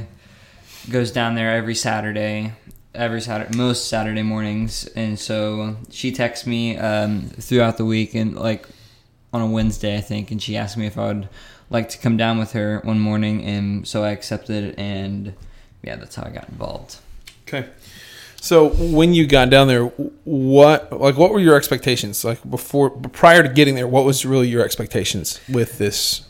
goes 0.90 1.12
down 1.12 1.34
there 1.34 1.56
every 1.56 1.74
Saturday, 1.74 2.54
every 2.94 3.22
Saturday, 3.22 3.58
most 3.58 3.88
Saturday 3.88 4.22
mornings, 4.22 4.86
and 4.96 5.18
so 5.18 5.78
she 5.90 6.12
texts 6.12 6.46
me 6.46 6.78
um, 6.78 7.22
throughout 7.22 7.78
the 7.78 7.86
week 7.86 8.14
and 8.14 8.36
like 8.36 8.68
on 9.34 9.42
a 9.42 9.48
Wednesday, 9.48 9.98
I 9.98 10.02
think, 10.02 10.30
and 10.30 10.42
she 10.42 10.56
asked 10.56 10.78
me 10.78 10.86
if 10.86 10.98
I 10.98 11.08
would 11.08 11.30
like 11.72 11.90
to 11.90 11.98
come 11.98 12.18
down 12.18 12.38
with 12.38 12.52
her 12.52 12.80
one 12.84 13.00
morning, 13.00 13.44
and 13.44 13.88
so 13.88 14.04
I 14.04 14.12
accepted, 14.12 14.76
and 14.78 15.34
yeah, 15.82 15.96
that's 15.96 16.16
how 16.16 16.24
I 16.24 16.30
got 16.30 16.50
involved. 16.50 16.98
Okay. 17.52 17.68
So 18.42 18.70
when 18.70 19.14
you 19.14 19.28
got 19.28 19.50
down 19.50 19.68
there, 19.68 19.86
what 19.86 20.98
like 20.98 21.18
what 21.18 21.32
were 21.32 21.40
your 21.40 21.56
expectations? 21.56 22.24
Like 22.24 22.48
before, 22.50 22.92
prior 22.92 23.44
to 23.44 23.50
getting 23.50 23.76
there, 23.76 23.88
what 23.88 24.06
was 24.06 24.26
really 24.26 24.48
your 24.48 24.64
expectations 24.64 25.42
with 25.50 25.78
this? 25.78 26.22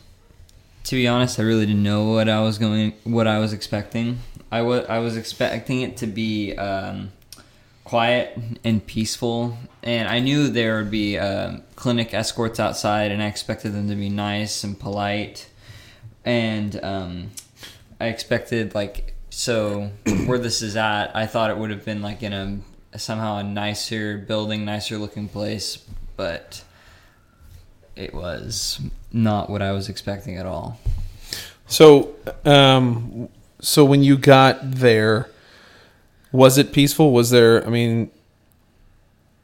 To 0.85 0.95
be 0.95 1.07
honest, 1.07 1.39
I 1.39 1.43
really 1.43 1.65
didn't 1.65 1.83
know 1.83 2.05
what 2.05 2.29
I 2.29 2.41
was 2.41 2.57
going, 2.57 2.93
what 3.03 3.27
I 3.27 3.37
was 3.39 3.53
expecting. 3.53 4.19
I 4.51 4.61
was 4.63 4.85
I 4.87 4.99
was 4.99 5.17
expecting 5.17 5.81
it 5.81 5.97
to 5.97 6.07
be 6.07 6.55
um, 6.55 7.11
quiet 7.83 8.39
and 8.63 8.85
peaceful, 8.85 9.57
and 9.83 10.07
I 10.07 10.19
knew 10.19 10.47
there 10.47 10.77
would 10.77 10.89
be 10.89 11.19
um, 11.19 11.61
clinic 11.75 12.13
escorts 12.13 12.59
outside, 12.59 13.11
and 13.11 13.21
I 13.21 13.27
expected 13.27 13.73
them 13.73 13.87
to 13.89 13.95
be 13.95 14.09
nice 14.09 14.63
and 14.63 14.79
polite, 14.79 15.47
and 16.25 16.83
um, 16.83 17.31
I 17.99 18.07
expected 18.07 18.73
like 18.73 19.13
so 19.29 19.91
where 20.25 20.39
this 20.39 20.61
is 20.61 20.75
at. 20.75 21.15
I 21.15 21.25
thought 21.25 21.49
it 21.49 21.57
would 21.57 21.69
have 21.69 21.85
been 21.85 22.01
like 22.01 22.23
in 22.23 22.33
a 22.33 22.97
somehow 22.97 23.37
a 23.37 23.43
nicer 23.43 24.17
building, 24.17 24.65
nicer 24.65 24.97
looking 24.97 25.27
place, 25.29 25.77
but 26.15 26.63
it 27.95 28.13
was 28.13 28.81
not 29.11 29.49
what 29.49 29.61
I 29.61 29.71
was 29.71 29.89
expecting 29.89 30.37
at 30.37 30.45
all. 30.45 30.79
So, 31.67 32.15
um, 32.45 33.29
so 33.61 33.85
when 33.85 34.03
you 34.03 34.17
got 34.17 34.57
there, 34.61 35.29
was 36.31 36.57
it 36.57 36.73
peaceful? 36.73 37.11
Was 37.11 37.29
there? 37.29 37.65
I 37.65 37.69
mean, 37.69 38.11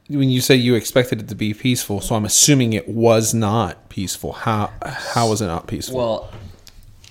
when 0.08 0.30
you 0.30 0.40
say 0.40 0.56
you 0.56 0.74
expected 0.74 1.20
it 1.20 1.28
to 1.28 1.34
be 1.34 1.54
peaceful, 1.54 2.00
so 2.00 2.14
I'm 2.14 2.24
assuming 2.24 2.72
it 2.72 2.88
was 2.88 3.34
not 3.34 3.88
peaceful. 3.88 4.32
How 4.32 4.72
how 4.82 5.28
was 5.28 5.40
it 5.42 5.46
not 5.46 5.66
peaceful? 5.66 5.98
Well, 5.98 6.32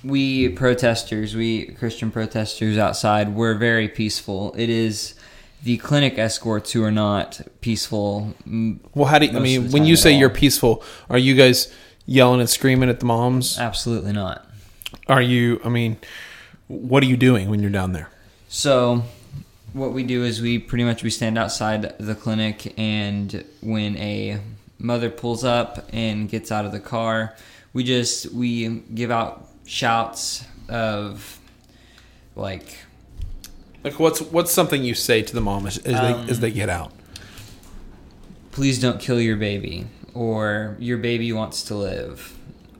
we 0.06 0.50
protesters, 0.50 1.36
we 1.36 1.66
Christian 1.66 2.12
protesters 2.12 2.78
outside, 2.78 3.30
we're 3.36 3.56
very 3.56 3.90
peaceful. 3.90 4.54
It 4.56 4.70
is 4.70 5.16
the 5.64 5.78
clinic 5.78 6.20
escorts 6.20 6.72
who 6.72 6.84
are 6.84 6.92
not 6.92 7.42
peaceful. 7.62 8.36
well, 8.94 9.06
how 9.06 9.18
do 9.18 9.26
you, 9.26 9.38
I 9.38 9.40
mean 9.40 9.72
when 9.72 9.86
you 9.86 9.96
say 9.96 10.14
all. 10.14 10.20
you're 10.20 10.30
peaceful? 10.30 10.84
Are 11.10 11.18
you 11.18 11.34
guys 11.34 11.74
yelling 12.06 12.40
and 12.40 12.50
screaming 12.50 12.90
at 12.90 13.00
the 13.00 13.06
moms? 13.06 13.58
Absolutely 13.58 14.14
not. 14.14 14.48
Are 15.08 15.22
you? 15.22 15.60
I 15.66 15.70
mean, 15.70 15.98
what 16.68 17.02
are 17.02 17.08
you 17.08 17.18
doing 17.18 17.50
when 17.50 17.62
you're 17.62 17.72
down 17.72 17.94
there? 17.94 18.10
So, 18.48 19.04
what 19.74 19.92
we 19.92 20.04
do 20.04 20.24
is 20.24 20.40
we 20.40 20.60
pretty 20.60 20.84
much 20.84 21.04
we 21.04 21.10
stand 21.10 21.38
outside 21.38 21.98
the 22.00 22.14
clinic, 22.14 22.78
and 22.78 23.44
when 23.62 23.98
a 23.98 24.40
mother 24.78 25.10
pulls 25.10 25.44
up 25.44 25.90
and 25.92 26.30
gets 26.30 26.52
out 26.52 26.66
of 26.66 26.72
the 26.72 26.80
car, 26.80 27.36
we 27.74 27.84
just 27.84 28.32
we 28.32 28.70
give 28.94 29.10
out 29.10 29.50
shouts 29.66 30.46
of 30.70 31.40
like 32.36 32.78
Like, 33.84 34.00
what's 34.00 34.22
what's 34.22 34.52
something 34.52 34.84
you 34.84 34.94
say 34.96 35.22
to 35.22 35.34
the 35.34 35.42
mom 35.42 35.68
as, 35.68 35.78
as 35.80 35.96
Um, 35.96 36.26
they 36.26 36.32
as 36.32 36.40
they 36.40 36.52
get 36.52 36.70
out? 36.70 36.92
please 38.52 38.80
don't 38.80 39.00
kill 39.02 39.20
your 39.20 39.36
baby 39.36 39.86
or 40.14 40.78
your 40.80 40.98
baby 40.98 41.32
wants 41.34 41.64
to 41.64 41.76
live 41.76 42.34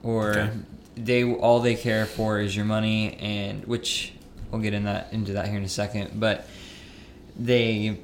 or 0.04 0.30
Okay. 0.32 0.50
they 0.96 1.24
all 1.34 1.60
they 1.60 1.76
care 1.76 2.06
for 2.06 2.40
is 2.40 2.56
your 2.56 2.64
money 2.66 3.16
and 3.16 3.66
which 3.66 4.14
we'll 4.52 4.62
get 4.62 4.74
in 4.74 4.86
that 4.86 5.10
into 5.12 5.34
that 5.34 5.48
here 5.48 5.58
in 5.58 5.64
a 5.66 5.70
second 5.70 6.18
but 6.20 6.48
they 7.38 7.98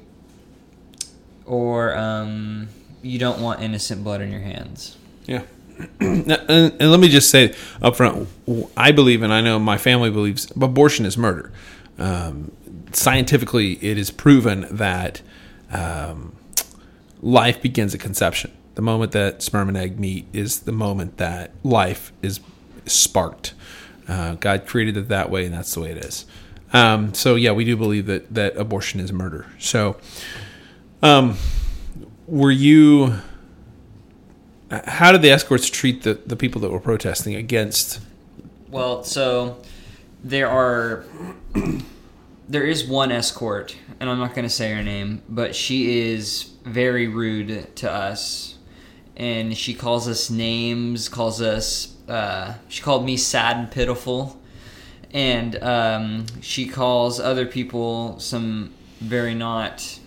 or 1.46 1.96
um, 1.96 2.68
you 3.02 3.18
don't 3.18 3.40
want 3.40 3.62
innocent 3.62 4.04
blood 4.04 4.20
on 4.20 4.30
your 4.30 4.40
hands 4.40 4.96
Yeah. 5.26 5.42
And, 6.00 6.30
and 6.30 6.90
let 6.90 7.00
me 7.00 7.08
just 7.08 7.30
say 7.30 7.54
up 7.80 7.96
front, 7.96 8.28
I 8.76 8.92
believe, 8.92 9.22
and 9.22 9.32
I 9.32 9.40
know 9.40 9.58
my 9.58 9.78
family 9.78 10.10
believes, 10.10 10.50
abortion 10.50 11.06
is 11.06 11.16
murder. 11.16 11.52
Um, 11.98 12.52
scientifically, 12.92 13.78
it 13.82 13.98
is 13.98 14.10
proven 14.10 14.66
that 14.70 15.22
um, 15.70 16.36
life 17.20 17.62
begins 17.62 17.94
at 17.94 18.00
conception. 18.00 18.52
The 18.74 18.82
moment 18.82 19.12
that 19.12 19.42
sperm 19.42 19.68
and 19.68 19.76
egg 19.76 19.98
meet 20.00 20.26
is 20.32 20.60
the 20.60 20.72
moment 20.72 21.18
that 21.18 21.52
life 21.62 22.12
is 22.22 22.40
sparked. 22.86 23.54
Uh, 24.08 24.34
God 24.34 24.66
created 24.66 24.96
it 24.96 25.08
that 25.08 25.30
way, 25.30 25.44
and 25.44 25.54
that's 25.54 25.74
the 25.74 25.80
way 25.80 25.90
it 25.90 25.98
is. 25.98 26.26
Um, 26.72 27.12
so, 27.14 27.34
yeah, 27.34 27.52
we 27.52 27.64
do 27.64 27.76
believe 27.76 28.06
that 28.06 28.34
that 28.34 28.56
abortion 28.56 28.98
is 28.98 29.12
murder. 29.12 29.46
So, 29.58 29.96
um, 31.02 31.36
were 32.26 32.50
you? 32.50 33.14
How 34.86 35.12
did 35.12 35.20
the 35.22 35.30
escorts 35.30 35.68
treat 35.68 36.02
the, 36.02 36.14
the 36.14 36.36
people 36.36 36.60
that 36.62 36.70
were 36.70 36.80
protesting 36.80 37.34
against? 37.34 38.00
Well, 38.70 39.04
so 39.04 39.60
there 40.24 40.48
are 40.48 41.04
there 42.48 42.64
is 42.64 42.84
one 42.86 43.12
escort, 43.12 43.76
and 44.00 44.08
I'm 44.08 44.18
not 44.18 44.30
going 44.34 44.44
to 44.44 44.50
say 44.50 44.72
her 44.72 44.82
name, 44.82 45.22
but 45.28 45.54
she 45.54 46.00
is 46.10 46.50
very 46.64 47.06
rude 47.06 47.74
to 47.76 47.90
us, 47.90 48.56
and 49.16 49.56
she 49.56 49.74
calls 49.74 50.08
us 50.08 50.30
names, 50.30 51.08
calls 51.08 51.42
us. 51.42 51.94
Uh, 52.08 52.54
she 52.68 52.82
called 52.82 53.04
me 53.04 53.16
sad 53.16 53.56
and 53.58 53.70
pitiful, 53.70 54.40
and 55.12 55.62
um, 55.62 56.26
she 56.40 56.66
calls 56.66 57.20
other 57.20 57.44
people 57.46 58.18
some 58.18 58.72
very 59.00 59.34
not. 59.34 59.98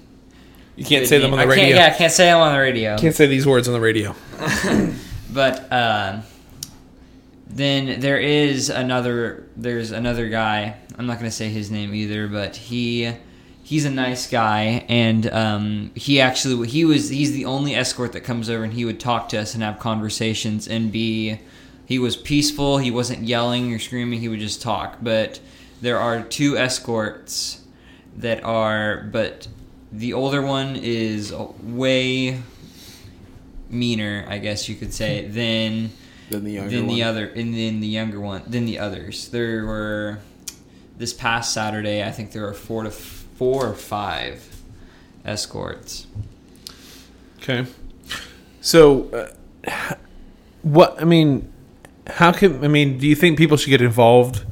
You 0.75 0.83
can't 0.83 1.07
say 1.07 1.19
them 1.19 1.31
on 1.33 1.37
the 1.37 1.43
I 1.43 1.47
can't- 1.47 1.57
radio. 1.61 1.75
yeah, 1.77 1.85
I 1.85 1.89
can't 1.91 2.11
say 2.11 2.25
them 2.25 2.39
on 2.39 2.51
the 2.53 2.59
radio. 2.59 2.97
Can't 2.97 3.15
say 3.15 3.27
these 3.27 3.45
words 3.47 3.67
on 3.67 3.73
the 3.73 3.79
radio. 3.79 4.13
But 5.35 5.69
uh, 5.69 6.21
then 7.47 7.99
there 7.99 8.17
is 8.17 8.69
another. 8.69 9.47
There's 9.57 9.91
another 9.91 10.29
guy. 10.29 10.77
I'm 10.97 11.07
not 11.07 11.17
gonna 11.17 11.29
say 11.29 11.49
his 11.49 11.69
name 11.69 11.93
either, 11.93 12.29
but 12.29 12.55
he 12.55 13.13
he's 13.63 13.83
a 13.83 13.89
nice 13.89 14.29
guy, 14.29 14.85
and 14.87 15.29
um, 15.33 15.91
he 15.93 16.21
actually 16.21 16.67
he 16.69 16.85
was 16.85 17.09
he's 17.09 17.33
the 17.33 17.43
only 17.43 17.75
escort 17.75 18.13
that 18.13 18.21
comes 18.21 18.49
over, 18.49 18.63
and 18.63 18.73
he 18.73 18.85
would 18.85 18.99
talk 18.99 19.27
to 19.29 19.37
us 19.39 19.53
and 19.53 19.61
have 19.61 19.77
conversations 19.77 20.67
and 20.69 20.91
be. 20.91 21.39
He 21.85 21.99
was 21.99 22.15
peaceful. 22.15 22.77
He 22.77 22.89
wasn't 22.89 23.23
yelling 23.23 23.73
or 23.73 23.77
screaming. 23.77 24.19
He 24.19 24.29
would 24.29 24.39
just 24.39 24.61
talk. 24.61 24.99
But 25.03 25.39
there 25.81 25.99
are 25.99 26.23
two 26.23 26.57
escorts 26.57 27.61
that 28.17 28.43
are, 28.43 29.07
but 29.11 29.47
the 29.91 30.13
older 30.13 30.41
one 30.41 30.77
is 30.77 31.33
way 31.33 32.41
meaner, 33.69 34.25
I 34.27 34.37
guess 34.37 34.67
you 34.69 34.75
could 34.75 34.93
say, 34.93 35.27
than 35.27 35.91
Than 36.29 36.43
the 36.43 36.51
younger 36.53 36.75
than 36.75 36.87
the 36.87 37.01
one. 37.01 37.07
other 37.09 37.25
and 37.27 37.53
then 37.53 37.79
the 37.79 37.87
younger 37.87 38.19
one 38.19 38.43
than 38.47 38.65
the 38.65 38.79
others. 38.79 39.29
There 39.29 39.65
were 39.65 40.19
this 40.97 41.13
past 41.13 41.53
Saturday, 41.53 42.03
I 42.03 42.11
think 42.11 42.31
there 42.31 42.43
were 42.43 42.53
four 42.53 42.83
to 42.83 42.89
f- 42.89 43.25
four 43.37 43.67
or 43.67 43.73
five 43.73 44.61
escorts. 45.25 46.07
Okay. 47.41 47.65
So, 48.61 49.09
uh, 49.67 49.95
what 50.61 50.99
I 50.99 51.05
mean, 51.05 51.51
how 52.07 52.31
can 52.31 52.63
I 52.63 52.67
mean? 52.67 52.97
Do 52.97 53.07
you 53.07 53.15
think 53.15 53.37
people 53.37 53.57
should 53.57 53.69
get 53.69 53.81
involved? 53.81 54.43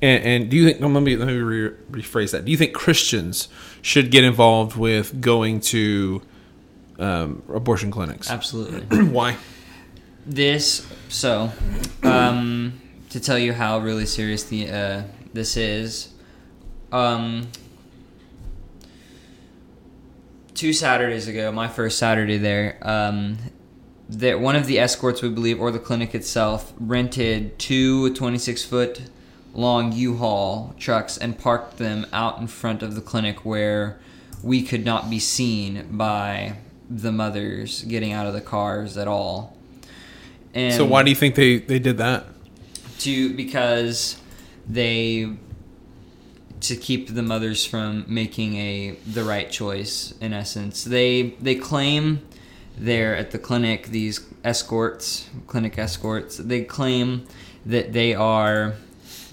And, 0.00 0.24
and 0.24 0.50
do 0.50 0.56
you 0.56 0.64
think? 0.70 0.80
Let 0.80 1.02
me 1.02 1.16
let 1.16 1.26
me 1.28 1.34
re- 1.34 1.74
rephrase 1.90 2.30
that. 2.32 2.44
Do 2.44 2.50
you 2.50 2.56
think 2.56 2.72
Christians 2.72 3.48
should 3.82 4.10
get 4.10 4.24
involved 4.24 4.76
with 4.76 5.20
going 5.20 5.60
to 5.60 6.22
um, 6.98 7.42
abortion 7.48 7.90
clinics? 7.90 8.30
Absolutely. 8.30 9.04
Why? 9.04 9.36
this 10.28 10.86
so 11.08 11.50
um, 12.02 12.80
to 13.08 13.18
tell 13.18 13.38
you 13.38 13.52
how 13.52 13.78
really 13.78 14.06
serious 14.06 14.44
the 14.44 14.70
uh, 14.70 15.02
this 15.32 15.56
is. 15.56 16.12
Um, 16.92 17.48
two 20.54 20.72
Saturdays 20.72 21.28
ago, 21.28 21.50
my 21.50 21.68
first 21.68 21.98
Saturday 21.98 22.36
there, 22.36 22.78
um, 22.82 23.38
that 24.08 24.40
one 24.40 24.56
of 24.56 24.66
the 24.66 24.78
escorts, 24.78 25.22
we 25.22 25.28
believe, 25.28 25.60
or 25.60 25.70
the 25.70 25.78
clinic 25.78 26.14
itself, 26.14 26.72
rented 26.78 27.58
two 27.58 28.14
26 28.14 28.64
foot 28.64 29.02
long 29.54 29.92
U-Haul 29.92 30.74
trucks 30.78 31.16
and 31.16 31.38
parked 31.38 31.78
them 31.78 32.06
out 32.12 32.38
in 32.38 32.46
front 32.46 32.82
of 32.82 32.94
the 32.94 33.00
clinic 33.00 33.44
where 33.44 33.98
we 34.42 34.62
could 34.62 34.84
not 34.84 35.10
be 35.10 35.18
seen 35.18 35.88
by 35.90 36.56
the 36.90 37.12
mothers 37.12 37.82
getting 37.82 38.12
out 38.12 38.26
of 38.26 38.32
the 38.32 38.40
cars 38.40 38.96
at 38.96 39.08
all. 39.08 39.56
And 40.54 40.74
So 40.74 40.84
why 40.84 41.02
do 41.02 41.10
you 41.10 41.16
think 41.16 41.34
they 41.34 41.58
they 41.58 41.78
did 41.78 41.98
that? 41.98 42.26
to 42.98 43.32
because 43.34 44.16
they 44.68 45.30
to 46.60 46.76
keep 46.76 47.14
the 47.14 47.22
mothers 47.22 47.64
from 47.64 48.04
making 48.08 48.56
a 48.56 48.96
the 49.06 49.22
right 49.22 49.50
choice 49.50 50.12
in 50.20 50.32
essence 50.32 50.84
they 50.84 51.30
they 51.40 51.54
claim 51.54 52.20
they're 52.76 53.16
at 53.16 53.30
the 53.30 53.38
clinic 53.38 53.88
these 53.88 54.26
escorts 54.44 55.28
clinic 55.46 55.78
escorts 55.78 56.36
they 56.38 56.62
claim 56.64 57.24
that 57.64 57.92
they 57.92 58.14
are 58.14 58.74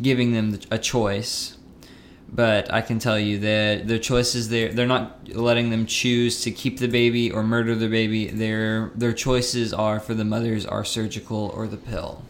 giving 0.01 0.33
them 0.33 0.59
a 0.69 0.77
choice 0.77 1.57
but 2.35 2.71
I 2.73 2.81
can 2.81 2.99
tell 2.99 3.17
you 3.17 3.39
that 3.39 3.87
their 3.87 3.97
choices 3.97 4.49
they're 4.49 4.73
they're 4.73 4.85
not 4.85 5.29
letting 5.29 5.69
them 5.69 5.85
choose 5.85 6.41
to 6.41 6.51
keep 6.51 6.79
the 6.79 6.87
baby 6.87 7.31
or 7.31 7.43
murder 7.43 7.75
the 7.75 7.87
baby. 7.87 8.27
Their 8.27 8.91
their 8.93 9.13
choices 9.13 9.73
are 9.73 10.01
for 10.01 10.13
the 10.13 10.25
mothers 10.25 10.65
are 10.65 10.83
surgical 10.83 11.51
or 11.55 11.65
the 11.67 11.77
pill. 11.77 12.23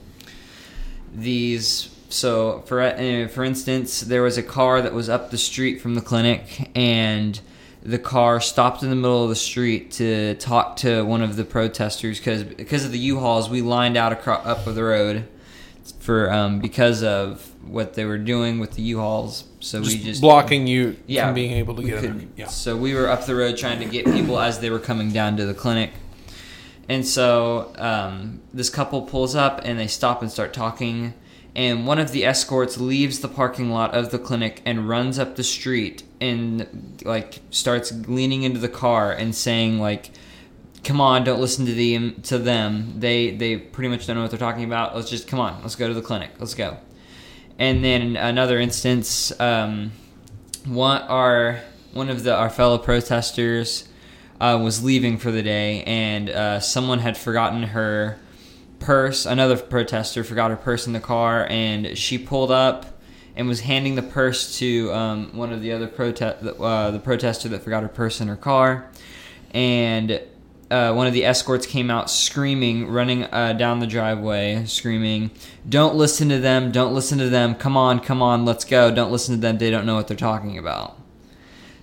These 1.14 1.90
so 2.10 2.62
for 2.68 2.82
uh, 2.82 3.28
for 3.30 3.44
instance, 3.44 4.02
there 4.02 4.22
was 4.22 4.38
a 4.38 4.44
car 4.44 4.82
that 4.82 4.94
was 4.94 5.10
up 5.10 5.32
the 5.32 5.40
street 5.40 5.82
from 5.82 5.96
the 5.96 6.02
clinic 6.02 6.70
and 6.76 7.40
the 7.82 8.00
car 8.00 8.40
stopped 8.40 8.84
in 8.84 8.90
the 8.92 8.96
middle 8.96 9.24
of 9.24 9.30
the 9.30 9.36
street 9.36 9.92
to 9.92 10.36
talk 10.36 10.76
to 10.78 11.04
one 11.04 11.22
of 11.24 11.36
the 11.36 11.46
protesters 11.46 12.20
because 12.20 12.44
because 12.44 12.86
of 12.86 12.92
the 12.92 13.00
U-Hauls 13.00 13.50
we 13.50 13.62
lined 13.64 13.98
out 13.98 14.12
across, 14.12 14.46
up 14.46 14.68
of 14.68 14.76
the 14.76 14.84
road 14.84 15.28
for 16.06 16.32
um, 16.32 16.60
because 16.60 17.02
of 17.02 17.52
what 17.66 17.96
they 17.96 18.06
were 18.06 18.20
doing 18.20 18.60
with 18.60 18.74
the 18.74 18.84
U-Hauls. 18.84 19.46
So 19.60 19.82
Just 19.82 19.98
we 19.98 20.04
just 20.04 20.22
blocking 20.22 20.68
you 20.68 20.96
yeah, 21.08 21.26
from 21.26 21.34
being 21.34 21.54
able 21.54 21.76
to 21.76 21.84
get 21.84 21.96
in. 21.96 22.02
could- 22.02 22.20
there. 22.22 22.28
Yeah. 22.38 22.48
So 22.48 22.78
we 22.78 22.94
were 22.94 23.10
up 23.10 23.26
the 23.26 23.36
road 23.36 23.58
trying 23.58 23.80
to 23.80 23.86
get 23.86 24.06
people 24.06 24.40
as 24.40 24.60
they 24.60 24.70
were 24.70 24.80
coming 24.80 25.12
down 25.12 25.36
to 25.38 25.46
the 25.48 25.56
clinic. 25.56 25.92
And 26.88 27.06
so 27.06 27.74
um, 27.78 28.42
this 28.54 28.70
couple 28.70 29.02
pulls 29.02 29.36
up 29.36 29.62
and 29.64 29.80
they 29.80 29.88
stop 29.88 30.22
and 30.22 30.32
start 30.32 30.54
talking. 30.54 31.16
And 31.56 31.88
one 31.88 31.98
of 31.98 32.12
the 32.12 32.24
escorts 32.24 32.78
leaves 32.78 33.22
the 33.22 33.28
parking 33.28 33.72
lot 33.72 33.96
of 33.96 34.12
the 34.12 34.20
clinic 34.20 34.62
and 34.64 34.88
runs 34.88 35.18
up 35.18 35.36
the 35.36 35.44
street 35.44 36.04
and 36.22 37.02
like 37.04 37.40
starts 37.50 37.92
leaning 37.92 38.44
into 38.44 38.60
the 38.60 38.70
car 38.70 39.12
and 39.12 39.34
saying 39.34 39.80
like, 39.80 40.12
"Come 40.86 41.02
on, 41.02 41.24
don't 41.24 41.42
listen 41.42 41.66
to 41.66 41.74
them. 41.74 42.22
To 42.24 42.38
them, 42.38 42.94
they 43.00 43.32
they 43.32 43.58
pretty 43.58 43.90
much 43.90 44.06
don't 44.06 44.16
know 44.16 44.22
what 44.22 44.30
they're 44.30 44.40
talking 44.40 44.64
about. 44.64 44.96
Let's 44.96 45.10
just 45.10 45.28
come 45.28 45.40
on. 45.40 45.62
Let's 45.64 45.76
go 45.76 45.88
to 45.88 45.94
the 45.96 46.02
clinic. 46.02 46.30
Let's 46.40 46.54
go." 46.54 46.78
And 47.58 47.84
then 47.84 48.16
another 48.16 48.60
instance, 48.60 49.38
um, 49.40 49.92
one 50.66 51.02
our 51.02 51.60
one 51.94 52.10
of 52.10 52.24
the 52.24 52.36
our 52.36 52.52
fellow 52.52 52.78
protesters 52.78 53.88
uh, 54.40 54.60
was 54.62 54.84
leaving 54.84 55.18
for 55.18 55.32
the 55.32 55.42
day, 55.42 55.84
and 55.86 56.30
uh, 56.30 56.60
someone 56.60 57.00
had 57.00 57.18
forgotten 57.18 57.64
her 57.64 58.20
purse. 58.78 59.26
Another 59.26 59.58
protester 59.58 60.24
forgot 60.24 60.52
her 60.52 60.58
purse 60.58 60.86
in 60.86 60.94
the 60.94 61.00
car, 61.00 61.48
and 61.50 61.98
she 61.98 62.20
pulled 62.20 62.52
up 62.52 62.86
and 63.36 63.48
was 63.48 63.62
handing 63.62 63.96
the 63.96 64.04
purse 64.04 64.60
to 64.60 64.94
um, 64.94 65.36
one 65.36 65.52
of 65.52 65.62
the 65.62 65.72
other 65.72 65.88
protest 65.88 66.46
uh, 66.46 66.92
the 66.92 67.00
protester 67.00 67.50
that 67.50 67.64
forgot 67.64 67.82
her 67.82 67.90
purse 67.90 68.22
in 68.22 68.28
her 68.28 68.36
car, 68.36 68.92
and. 69.52 70.22
Uh, 70.70 70.94
one 70.94 71.06
of 71.06 71.14
the 71.14 71.24
escorts 71.24 71.68
came 71.68 71.92
out 71.92 72.10
screaming, 72.10 72.88
running 72.88 73.24
uh, 73.26 73.54
down 73.54 73.80
the 73.80 73.88
driveway, 73.88 74.66
screaming, 74.66 75.30
"Don't 75.68 75.96
listen 75.96 76.30
to 76.30 76.40
them! 76.40 76.72
Don't 76.72 76.94
listen 76.94 77.20
to 77.20 77.30
them! 77.30 77.54
Come 77.54 77.78
on, 77.78 78.00
come 78.00 78.22
on, 78.22 78.46
let's 78.46 78.66
go! 78.66 78.94
Don't 78.94 79.12
listen 79.12 79.36
to 79.36 79.42
them! 79.42 79.60
They 79.60 79.70
don't 79.70 79.86
know 79.86 79.96
what 79.96 80.08
they're 80.08 80.18
talking 80.18 80.58
about." 80.58 81.00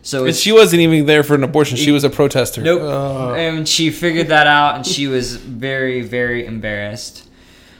So 0.02 0.26
And 0.26 0.34
she 0.34 0.50
wasn't 0.50 0.82
even 0.82 1.06
there 1.06 1.22
for 1.22 1.36
an 1.36 1.44
abortion. 1.44 1.76
She 1.76 1.92
was 1.92 2.02
a 2.02 2.10
protester. 2.10 2.60
Nope. 2.60 2.82
Uh, 2.82 3.34
and 3.34 3.68
she 3.68 3.90
figured 3.90 4.28
that 4.28 4.48
out, 4.48 4.74
and 4.74 4.84
she 4.84 5.06
was 5.06 5.36
very, 5.36 6.00
very 6.02 6.44
embarrassed. 6.44 7.28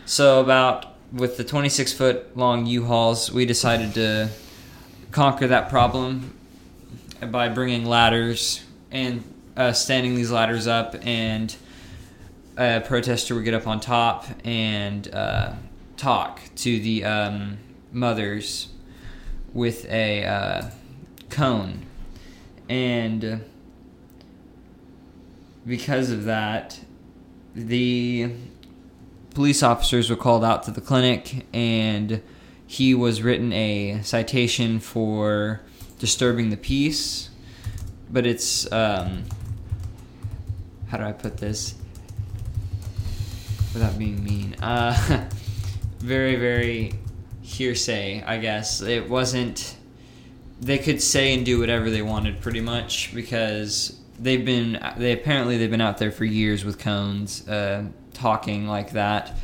So, 0.06 0.40
about 0.40 0.86
with 1.12 1.36
the 1.36 1.44
26 1.44 1.92
foot 1.92 2.36
long 2.36 2.64
U-Hauls, 2.66 3.32
we 3.32 3.44
decided 3.44 3.94
to 3.94 4.30
conquer 5.10 5.48
that 5.48 5.68
problem 5.68 6.32
by 7.30 7.48
bringing 7.48 7.84
ladders 7.84 8.62
and 8.90 9.22
uh, 9.56 9.72
standing 9.72 10.14
these 10.14 10.30
ladders 10.30 10.66
up, 10.66 10.94
and 11.02 11.54
a 12.56 12.80
protester 12.80 13.34
would 13.34 13.44
get 13.44 13.54
up 13.54 13.66
on 13.66 13.80
top 13.80 14.26
and 14.44 15.12
uh, 15.14 15.54
talk 15.96 16.40
to 16.56 16.78
the 16.80 17.04
um, 17.04 17.58
mothers 17.92 18.68
with 19.52 19.84
a 19.86 20.24
uh, 20.24 20.70
cone. 21.30 21.86
And 22.68 23.44
because 25.66 26.10
of 26.10 26.24
that, 26.24 26.80
the 27.54 28.32
police 29.34 29.62
officers 29.62 30.10
were 30.10 30.16
called 30.16 30.44
out 30.44 30.62
to 30.64 30.70
the 30.70 30.80
clinic 30.80 31.46
and 31.52 32.22
he 32.66 32.94
was 32.94 33.22
written 33.22 33.52
a 33.52 34.00
citation 34.02 34.80
for 34.80 35.60
disturbing 35.98 36.50
the 36.50 36.56
peace. 36.56 37.28
But 38.10 38.26
it's, 38.26 38.70
um, 38.72 39.24
how 40.92 40.98
do 40.98 41.04
I 41.04 41.12
put 41.12 41.38
this 41.38 41.74
without 43.72 43.98
being 43.98 44.22
mean? 44.22 44.54
Uh, 44.60 45.26
very, 46.00 46.36
very 46.36 46.92
hearsay, 47.40 48.22
I 48.22 48.36
guess. 48.36 48.82
It 48.82 49.08
wasn't 49.08 49.76
they 50.60 50.76
could 50.76 51.02
say 51.02 51.34
and 51.34 51.46
do 51.46 51.58
whatever 51.58 51.88
they 51.88 52.02
wanted 52.02 52.42
pretty 52.42 52.60
much 52.60 53.12
because 53.14 53.98
they've 54.20 54.44
been 54.44 54.78
they 54.98 55.12
apparently 55.12 55.56
they've 55.56 55.70
been 55.70 55.80
out 55.80 55.96
there 55.96 56.12
for 56.12 56.26
years 56.26 56.62
with 56.62 56.78
cones 56.78 57.48
uh, 57.48 57.84
talking 58.12 58.68
like 58.68 58.92
that 58.92 59.36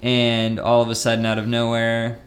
and 0.00 0.58
all 0.58 0.80
of 0.80 0.88
a 0.88 0.94
sudden 0.94 1.26
out 1.26 1.36
of 1.36 1.46
nowhere 1.46 2.18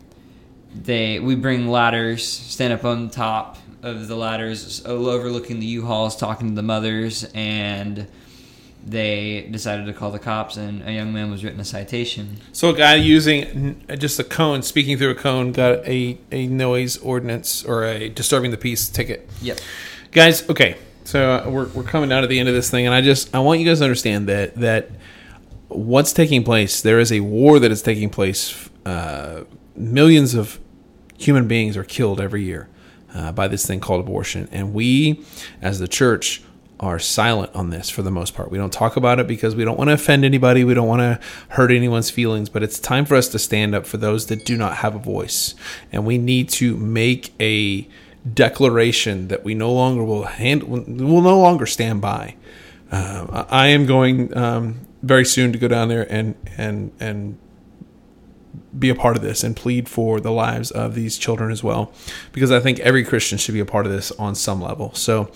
they 0.76 1.20
we 1.20 1.34
bring 1.34 1.68
ladders 1.68 2.28
stand 2.28 2.72
up 2.72 2.86
on 2.86 3.08
the 3.08 3.14
top 3.14 3.58
of 3.82 4.08
the 4.08 4.16
ladders 4.16 4.86
overlooking 4.86 5.60
the 5.60 5.66
u-hauls 5.66 6.16
talking 6.16 6.50
to 6.50 6.56
the 6.56 6.62
mothers 6.62 7.24
and 7.34 8.08
they 8.86 9.48
decided 9.52 9.86
to 9.86 9.94
call 9.94 10.12
the 10.12 10.20
cops 10.20 10.56
and 10.58 10.82
a 10.88 10.92
young 10.92 11.12
man 11.12 11.30
was 11.30 11.44
written 11.44 11.60
a 11.60 11.66
citation 11.66 12.38
So 12.54 12.70
a 12.70 12.74
guy 12.74 12.96
using 12.96 13.82
just 13.98 14.20
a 14.20 14.24
cone, 14.24 14.62
speaking 14.62 14.98
through 14.98 15.12
a 15.12 15.16
cone, 15.16 15.52
got 15.52 15.86
a, 15.86 16.18
a 16.32 16.48
noise 16.48 16.98
ordinance 16.98 17.64
or 17.66 17.84
a 17.84 18.10
disturbing 18.10 18.52
the 18.52 18.58
peace 18.58 18.88
ticket. 18.88 19.30
yep 19.42 19.60
Guys, 20.12 20.50
okay, 20.50 20.78
so 21.04 21.32
uh, 21.32 21.50
we're, 21.50 21.68
we're 21.70 21.84
coming 21.84 22.10
down 22.10 22.22
to 22.22 22.28
the 22.28 22.40
end 22.40 22.50
of 22.50 22.56
this 22.56 22.70
thing, 22.70 22.86
and 22.86 22.96
I 22.96 23.02
just 23.02 23.34
I 23.36 23.40
want 23.40 23.60
you 23.60 23.66
guys 23.66 23.80
to 23.80 23.86
understand 23.86 24.28
that 24.28 24.56
that 24.56 24.90
what's 25.68 26.14
taking 26.14 26.44
place. 26.44 26.82
There 26.82 27.00
is 27.00 27.12
a 27.12 27.20
war 27.20 27.60
that 27.60 27.72
is 27.72 27.82
taking 27.82 28.10
place. 28.10 28.70
Uh, 28.86 29.44
millions 29.76 30.34
of 30.34 30.60
human 31.18 31.48
beings 31.48 31.78
are 31.78 31.84
killed 31.84 32.20
every 32.22 32.44
year 32.44 32.70
uh, 33.14 33.32
by 33.32 33.48
this 33.48 33.66
thing 33.66 33.80
called 33.80 34.00
abortion, 34.00 34.48
and 34.52 34.74
we, 34.74 35.24
as 35.62 35.80
the 35.80 35.88
church, 35.88 36.42
are 36.80 37.00
silent 37.00 37.54
on 37.56 37.72
this 37.72 37.90
for 37.90 38.04
the 38.04 38.12
most 38.12 38.36
part. 38.36 38.52
We 38.52 38.58
don't 38.58 38.72
talk 38.72 38.98
about 38.98 39.20
it 39.20 39.28
because 39.28 39.56
we 39.56 39.66
don't 39.66 39.78
want 39.78 39.88
to 39.88 39.94
offend 39.94 40.24
anybody. 40.24 40.64
We 40.64 40.76
don't 40.76 40.88
want 40.88 41.02
to 41.02 41.20
hurt 41.50 41.72
anyone's 41.72 42.12
feelings. 42.12 42.50
But 42.50 42.62
it's 42.62 42.80
time 42.80 43.06
for 43.06 43.16
us 43.16 43.28
to 43.30 43.40
stand 43.40 43.74
up 43.74 43.88
for 43.88 43.98
those 43.98 44.28
that 44.28 44.46
do 44.46 44.56
not 44.56 44.78
have 44.78 44.96
a 44.96 45.00
voice, 45.00 45.56
and 45.92 46.06
we 46.06 46.18
need 46.18 46.50
to 46.50 46.78
make 46.78 47.34
a 47.40 47.88
declaration 48.34 49.30
that 49.30 49.44
we 49.44 49.56
no 49.56 49.72
longer 49.72 50.04
will 50.04 50.26
hand 50.26 50.64
will 50.64 51.22
no 51.22 51.40
longer 51.40 51.66
stand 51.66 52.02
by. 52.02 52.36
Uh, 52.92 53.46
I 53.50 53.66
I 53.66 53.68
am 53.68 53.86
going 53.86 54.36
um, 54.38 54.88
very 55.02 55.26
soon 55.26 55.52
to 55.54 55.58
go 55.58 55.68
down 55.68 55.90
there 55.90 56.06
and 56.12 56.36
and 56.58 56.92
and 57.00 57.40
be 58.78 58.90
a 58.90 58.96
part 58.96 59.18
of 59.18 59.24
this 59.24 59.44
and 59.44 59.56
plead 59.56 59.90
for 59.90 60.20
the 60.20 60.32
lives 60.32 60.70
of 60.70 60.94
these 60.94 61.18
children 61.18 61.52
as 61.52 61.64
well, 61.64 61.92
because 62.32 62.52
I 62.52 62.60
think 62.60 62.80
every 62.82 63.04
Christian 63.04 63.40
should 63.40 63.54
be 63.54 63.60
a 63.60 63.66
part 63.66 63.88
of 63.88 63.92
this 63.92 64.12
on 64.12 64.36
some 64.36 64.62
level. 64.62 64.94
So. 64.94 65.32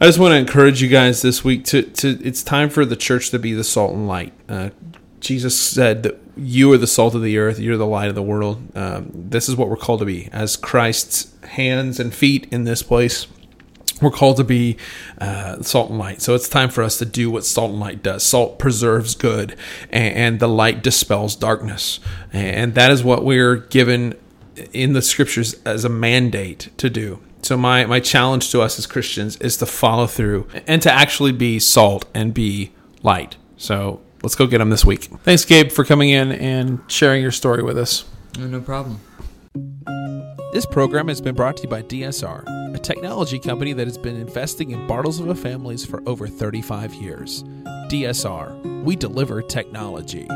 I 0.00 0.06
just 0.06 0.20
want 0.20 0.30
to 0.30 0.36
encourage 0.36 0.80
you 0.80 0.88
guys 0.88 1.22
this 1.22 1.42
week 1.42 1.64
to, 1.66 1.82
to 1.82 2.20
it's 2.22 2.44
time 2.44 2.70
for 2.70 2.84
the 2.84 2.94
church 2.94 3.30
to 3.30 3.38
be 3.40 3.52
the 3.52 3.64
salt 3.64 3.92
and 3.94 4.06
light. 4.06 4.32
Uh, 4.48 4.70
Jesus 5.18 5.58
said 5.58 6.04
that 6.04 6.20
you 6.36 6.72
are 6.72 6.78
the 6.78 6.86
salt 6.86 7.16
of 7.16 7.22
the 7.22 7.36
earth, 7.36 7.58
you're 7.58 7.76
the 7.76 7.84
light 7.84 8.08
of 8.08 8.14
the 8.14 8.22
world. 8.22 8.62
Um, 8.76 9.10
this 9.12 9.48
is 9.48 9.56
what 9.56 9.68
we're 9.68 9.76
called 9.76 9.98
to 9.98 10.06
be 10.06 10.28
as 10.30 10.56
Christ's 10.56 11.34
hands 11.48 11.98
and 11.98 12.14
feet 12.14 12.46
in 12.52 12.62
this 12.62 12.80
place. 12.80 13.26
We're 14.00 14.12
called 14.12 14.36
to 14.36 14.44
be 14.44 14.76
uh, 15.20 15.62
salt 15.62 15.90
and 15.90 15.98
light. 15.98 16.22
So 16.22 16.36
it's 16.36 16.48
time 16.48 16.70
for 16.70 16.84
us 16.84 16.96
to 16.98 17.04
do 17.04 17.28
what 17.28 17.44
salt 17.44 17.72
and 17.72 17.80
light 17.80 18.00
does. 18.00 18.22
Salt 18.22 18.60
preserves 18.60 19.16
good, 19.16 19.56
and, 19.90 20.14
and 20.14 20.40
the 20.40 20.46
light 20.46 20.80
dispels 20.84 21.34
darkness. 21.34 21.98
And 22.32 22.76
that 22.76 22.92
is 22.92 23.02
what 23.02 23.24
we're 23.24 23.56
given 23.56 24.14
in 24.72 24.92
the 24.92 25.02
scriptures 25.02 25.54
as 25.64 25.84
a 25.84 25.88
mandate 25.88 26.68
to 26.76 26.88
do. 26.88 27.18
So 27.42 27.56
my 27.56 27.86
my 27.86 28.00
challenge 28.00 28.50
to 28.50 28.60
us 28.60 28.78
as 28.78 28.86
Christians 28.86 29.36
is 29.36 29.56
to 29.58 29.66
follow 29.66 30.06
through 30.06 30.48
and 30.66 30.82
to 30.82 30.92
actually 30.92 31.32
be 31.32 31.58
salt 31.58 32.04
and 32.14 32.34
be 32.34 32.72
light. 33.02 33.36
So 33.56 34.00
let's 34.22 34.34
go 34.34 34.46
get 34.46 34.58
them 34.58 34.70
this 34.70 34.84
week. 34.84 35.04
Thanks, 35.22 35.44
Gabe, 35.44 35.70
for 35.70 35.84
coming 35.84 36.10
in 36.10 36.32
and 36.32 36.80
sharing 36.88 37.22
your 37.22 37.32
story 37.32 37.62
with 37.62 37.78
us. 37.78 38.04
no, 38.38 38.46
no 38.46 38.60
problem 38.60 39.00
This 40.52 40.66
program 40.66 41.08
has 41.08 41.20
been 41.20 41.34
brought 41.34 41.56
to 41.58 41.62
you 41.64 41.68
by 41.68 41.82
DSR, 41.82 42.74
a 42.74 42.78
technology 42.78 43.38
company 43.38 43.72
that 43.72 43.86
has 43.86 43.98
been 43.98 44.16
investing 44.16 44.70
in 44.70 44.86
Bartlesville 44.86 45.38
families 45.38 45.84
for 45.84 46.02
over 46.08 46.26
35 46.26 46.94
years. 46.94 47.42
DSR, 47.88 48.84
we 48.84 48.96
deliver 48.96 49.42
technology. 49.42 50.26